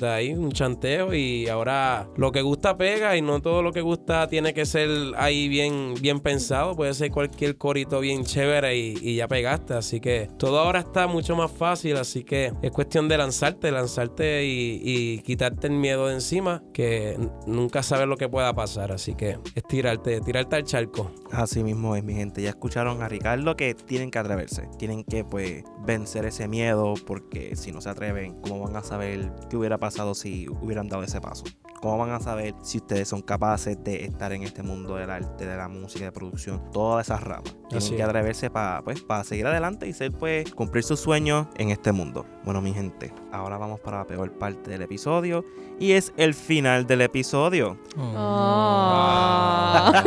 ahí, 0.09 0.33
un 0.35 0.53
chanteo 0.53 1.15
y 1.15 1.49
ahora 1.49 2.09
lo 2.17 2.33
que 2.33 2.43
gusta 2.43 2.77
pega 2.77 3.17
y 3.17 3.23
no 3.23 3.41
todo 3.41 3.63
lo 3.63 3.73
que 3.73 3.81
gusta 3.81 4.29
tiene 4.29 4.55
que 4.55 4.67
ser 4.67 4.89
ahí 5.17 5.49
bien, 5.49 5.95
bien 6.01 6.21
pensado, 6.21 6.77
puede 6.89 6.95
ser 6.97 7.11
cualquier 7.11 7.59
corito 7.59 8.01
bien 8.01 8.25
chévere 8.25 8.75
y, 8.79 8.97
y 9.03 9.17
ya 9.17 9.29
pegaste, 9.29 9.75
así 9.75 10.01
que 10.01 10.31
todo 10.39 10.59
ahora 10.59 10.81
está 10.81 11.07
mucho 11.07 11.37
más 11.37 11.53
fácil, 11.53 11.99
así 11.99 12.25
que 12.25 12.55
es 12.63 12.71
cuestión 12.71 13.09
de 13.09 13.19
lanzarte, 13.19 13.71
lanzarte 13.71 14.47
y, 14.47 14.81
y 14.83 15.19
quitarte 15.19 15.67
el 15.67 15.75
miedo 15.75 16.07
de 16.07 16.15
encima, 16.15 16.63
que 16.73 17.19
nunca 17.47 17.83
sabes 17.83 18.07
lo 18.07 18.17
que 18.17 18.27
pueda 18.27 18.55
pasar, 18.55 18.91
así 18.91 19.15
que 19.15 19.39
es 19.55 19.63
tirarte, 19.65 20.23
tirarte 20.23 20.57
al 20.57 20.65
charco. 20.65 21.11
Así 21.31 21.63
mismo 21.63 21.95
es, 21.95 22.03
mi 22.03 22.15
gente. 22.15 22.41
Ya 22.41 22.49
escucharon 22.49 23.03
a 23.03 23.09
Ricardo 23.09 23.55
que 23.55 23.75
tienen 23.75 24.11
que 24.11 24.19
atreverse. 24.19 24.67
Tienen 24.79 25.05
que, 25.05 25.25
pues, 25.25 25.65
vencer 25.85 26.25
ese 26.25 26.49
miedo 26.49 26.95
porque 27.07 27.55
si 27.55 27.71
no 27.71 27.83
se 27.83 27.91
atreven, 27.91 28.41
¿cómo 28.41 28.61
van 28.61 28.77
a 28.77 28.83
saber 28.83 29.31
qué 29.51 29.59
hubiera 29.59 29.77
pasado 29.77 30.15
si 30.15 30.49
hubieran 30.49 30.89
dado 30.89 31.03
ese 31.03 31.21
paso? 31.21 31.45
¿Cómo 31.81 31.99
van 31.99 32.11
a 32.11 32.19
saber 32.19 32.55
si 32.63 32.79
ustedes 32.79 33.09
son 33.09 33.23
capaces 33.23 33.79
de 33.85 34.05
estar 34.05 34.33
en 34.33 34.43
este 34.43 34.65
mundo 34.65 34.97
del 34.97 35.11
arte, 35.11 35.47
de 35.47 35.57
la 35.57 35.69
música, 35.69 36.07
de 36.07 36.13
producción, 36.13 36.61
todas 36.73 37.07
esas 37.07 37.23
ramas? 37.23 37.55
Tienen 37.69 37.77
Así 37.77 37.95
que 37.95 38.03
atreverse 38.03 38.51
para 38.51 38.83
pues, 38.83 39.01
para 39.03 39.23
seguir 39.23 39.47
adelante 39.47 39.87
y 39.87 39.93
ser, 39.93 40.11
pues, 40.11 40.51
cumplir 40.53 40.83
sus 40.83 40.99
sueños 40.99 41.47
en 41.57 41.71
este 41.71 41.93
mundo. 41.93 42.27
Bueno, 42.45 42.61
mi 42.61 42.75
gente, 42.75 43.13
ahora 43.31 43.59
vamos 43.59 43.79
para 43.79 43.99
la 43.99 44.07
peor 44.07 44.33
parte 44.33 44.71
del 44.71 44.83
episodio 44.83 45.45
y 45.79 45.93
es 45.93 46.13
el 46.17 46.35
final 46.35 46.85
del 46.87 47.03
episodio. 47.03 47.79
Oh. 47.97 49.93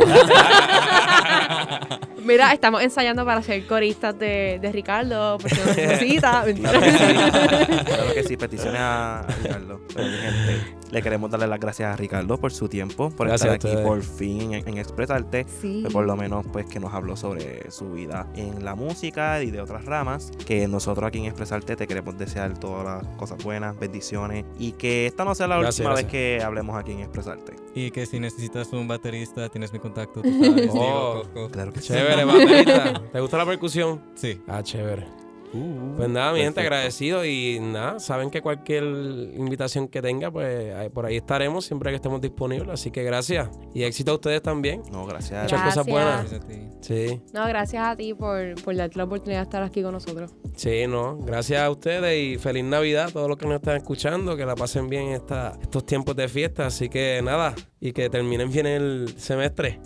Mira, 2.24 2.52
estamos 2.52 2.82
ensayando 2.82 3.24
para 3.24 3.42
ser 3.42 3.66
coristas 3.66 4.18
de, 4.18 4.58
de 4.60 4.72
Ricardo, 4.72 5.38
por 5.38 5.50
si 5.50 5.56
nos 5.56 5.66
necesita. 5.76 6.44
Claro 6.44 8.14
que 8.14 8.24
sí. 8.24 8.36
Peticiones 8.36 8.80
a 8.80 9.20
a 9.20 9.26
Ricardo. 9.26 9.80
Pero, 9.94 10.08
mi 10.08 10.16
gente, 10.18 10.76
le 10.92 11.02
queremos 11.02 11.30
darle 11.30 11.48
las 11.48 11.58
gracias 11.58 11.92
a 11.92 11.96
Ricardo 11.96 12.38
por 12.38 12.52
su 12.52 12.68
tiempo, 12.68 13.10
por 13.10 13.26
Gracias 13.26 13.54
estar 13.54 13.72
aquí 13.72 13.82
por 13.82 14.02
fin 14.02 14.54
en, 14.54 14.68
en 14.68 14.78
Expresarte. 14.78 15.44
Sí. 15.60 15.80
Pues, 15.82 15.92
por 15.92 16.04
lo 16.06 16.14
menos 16.16 16.46
pues 16.52 16.66
que 16.66 16.78
nos 16.78 16.92
habló 16.94 17.16
sobre 17.16 17.70
su 17.70 17.92
vida 17.92 18.28
en 18.36 18.64
la 18.64 18.74
música 18.74 19.42
y 19.42 19.50
de 19.50 19.60
otras 19.60 19.84
ramas. 19.86 20.30
Que 20.46 20.68
nosotros 20.68 21.08
aquí 21.08 21.18
en 21.18 21.24
Expresarte 21.24 21.74
te 21.76 21.86
queremos 21.86 22.16
desear 22.18 22.58
todas 22.58 22.84
las 23.04 23.16
cosas 23.16 23.42
buenas, 23.42 23.76
bendiciones. 23.78 24.44
Y 24.58 24.72
que 24.72 25.06
esta 25.06 25.24
no 25.24 25.34
sea 25.34 25.46
la 25.48 25.56
Gracias, 25.56 25.80
última 25.80 25.90
gracias. 25.94 26.12
vez 26.12 26.38
que 26.38 26.44
hablemos 26.44 26.76
aquí 26.78 26.92
en 26.92 27.00
Expresarte. 27.00 27.56
Y 27.74 27.90
que 27.90 28.04
si 28.04 28.20
necesitas 28.20 28.70
un 28.74 28.86
baterista, 28.86 29.48
tienes 29.48 29.72
mi 29.72 29.78
contacto, 29.78 30.20
tú 30.20 30.28
sabes. 30.44 30.70
Oh. 30.74 31.22
digo. 31.34 31.48
Claro 31.50 31.72
que 31.72 31.80
sí. 31.80 31.88
Chévere, 31.88 32.24
baterista. 32.24 33.02
¿Te 33.12 33.20
gusta 33.20 33.38
la 33.38 33.46
percusión? 33.46 34.00
Sí. 34.14 34.42
Ah, 34.46 34.62
chévere. 34.62 35.06
Uh, 35.54 35.96
Pues 35.96 36.08
nada, 36.08 36.32
mi 36.32 36.40
gente, 36.40 36.60
agradecido 36.60 37.24
y 37.24 37.58
nada, 37.60 38.00
saben 38.00 38.30
que 38.30 38.40
cualquier 38.40 38.84
invitación 38.84 39.86
que 39.88 40.00
tenga, 40.00 40.30
pues 40.30 40.74
ahí- 40.74 40.88
por 40.88 41.04
ahí 41.06 41.16
estaremos 41.16 41.64
siempre 41.64 41.90
que 41.90 41.96
estemos 41.96 42.20
disponibles. 42.20 42.70
Así 42.70 42.90
que 42.90 43.02
gracias 43.02 43.50
y 43.74 43.82
éxito 43.82 44.12
a 44.12 44.14
ustedes 44.14 44.42
también. 44.42 44.82
No, 44.90 45.04
gracias. 45.06 45.42
Muchas 45.44 45.60
cosas 45.62 45.86
Gracias. 45.86 45.92
buenas. 45.92 46.30
Gracias 46.30 46.44
a 46.44 46.48
ti. 46.48 46.68
Sí, 46.80 47.20
No, 47.32 47.46
gracias 47.46 47.84
a 47.86 47.96
ti 47.96 48.14
por, 48.14 48.60
por 48.62 48.74
darte 48.76 48.96
la 48.98 49.04
oportunidad 49.04 49.40
de 49.40 49.44
estar 49.44 49.62
aquí 49.62 49.82
con 49.82 49.92
nosotros. 49.92 50.32
sí, 50.56 50.86
no. 50.86 51.18
Gracias 51.18 51.60
a 51.60 51.70
ustedes 51.70 52.16
y 52.18 52.38
feliz 52.38 52.64
Navidad 52.64 53.08
a 53.08 53.10
todos 53.12 53.28
los 53.28 53.36
que 53.38 53.46
nos 53.46 53.56
están 53.56 53.76
escuchando. 53.76 54.36
Que 54.36 54.46
la 54.46 54.54
pasen 54.56 54.88
bien 54.88 55.08
esta, 55.10 55.58
estos 55.60 55.84
tiempos 55.86 56.16
de 56.16 56.28
fiesta. 56.28 56.66
Así 56.66 56.88
que 56.88 57.20
nada, 57.22 57.54
y 57.84 57.92
que 57.92 58.08
terminen 58.08 58.48
bien 58.52 58.64
el 58.64 59.12
semestre. 59.18 59.80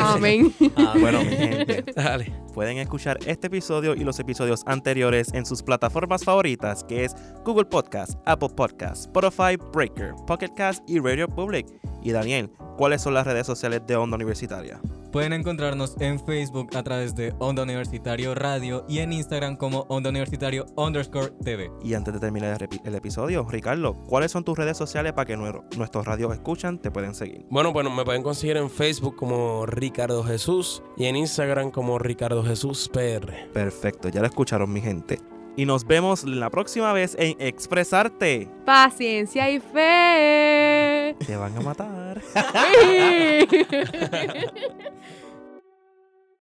Amén. 0.00 0.52
Bueno, 0.98 1.22
mi 1.22 1.30
gente. 1.30 1.84
Dale. 1.96 2.32
Pueden 2.52 2.78
escuchar 2.78 3.18
este 3.24 3.46
episodio 3.46 3.94
y 3.94 4.00
los 4.00 4.18
episodios 4.18 4.62
anteriores 4.66 5.32
en 5.32 5.46
sus 5.46 5.62
plataformas 5.62 6.24
favoritas, 6.24 6.82
que 6.82 7.04
es 7.04 7.14
Google 7.44 7.66
Podcast, 7.66 8.14
Apple 8.24 8.48
Podcast, 8.48 9.02
Spotify, 9.02 9.56
Breaker, 9.72 10.14
Pocket 10.26 10.50
Cast 10.56 10.82
y 10.90 10.98
Radio 10.98 11.28
Public. 11.28 11.68
Y 12.02 12.10
Daniel, 12.10 12.50
¿cuáles 12.76 13.02
son 13.02 13.14
las 13.14 13.24
redes 13.24 13.46
sociales 13.46 13.80
de 13.86 13.94
Onda 13.94 14.16
Universitaria? 14.16 14.80
Pueden 15.16 15.32
encontrarnos 15.32 15.96
en 15.98 16.20
Facebook 16.20 16.76
a 16.76 16.82
través 16.82 17.14
de 17.14 17.34
Onda 17.38 17.62
Universitario 17.62 18.34
Radio 18.34 18.84
y 18.86 18.98
en 18.98 19.14
Instagram 19.14 19.56
como 19.56 19.86
Onda 19.88 20.10
Universitario 20.10 20.66
underscore 20.76 21.32
TV. 21.42 21.70
Y 21.82 21.94
antes 21.94 22.12
de 22.12 22.20
terminar 22.20 22.60
el, 22.60 22.68
epi- 22.68 22.82
el 22.84 22.94
episodio, 22.94 23.42
Ricardo, 23.48 23.94
¿cuáles 23.94 24.30
son 24.30 24.44
tus 24.44 24.58
redes 24.58 24.76
sociales 24.76 25.14
para 25.14 25.24
que 25.24 25.38
nuestro- 25.38 25.64
nuestros 25.78 26.04
radios 26.04 26.34
escuchan 26.34 26.78
te 26.78 26.90
pueden 26.90 27.14
seguir? 27.14 27.46
Bueno, 27.48 27.72
bueno, 27.72 27.88
me 27.88 28.04
pueden 28.04 28.22
conseguir 28.22 28.58
en 28.58 28.68
Facebook 28.68 29.16
como 29.16 29.64
Ricardo 29.64 30.22
Jesús 30.22 30.82
y 30.98 31.06
en 31.06 31.16
Instagram 31.16 31.70
como 31.70 31.98
Ricardo 31.98 32.44
Jesús 32.44 32.90
PR. 32.92 33.50
Perfecto, 33.54 34.10
ya 34.10 34.20
lo 34.20 34.26
escucharon 34.26 34.70
mi 34.70 34.82
gente. 34.82 35.18
Y 35.56 35.64
nos 35.64 35.86
vemos 35.86 36.24
la 36.24 36.50
próxima 36.50 36.92
vez 36.92 37.16
en 37.18 37.40
Expresarte. 37.40 38.48
Paciencia 38.66 39.50
y 39.50 39.58
fe. 39.58 41.16
Te 41.24 41.36
van 41.36 41.56
a 41.56 41.60
matar. 41.60 42.20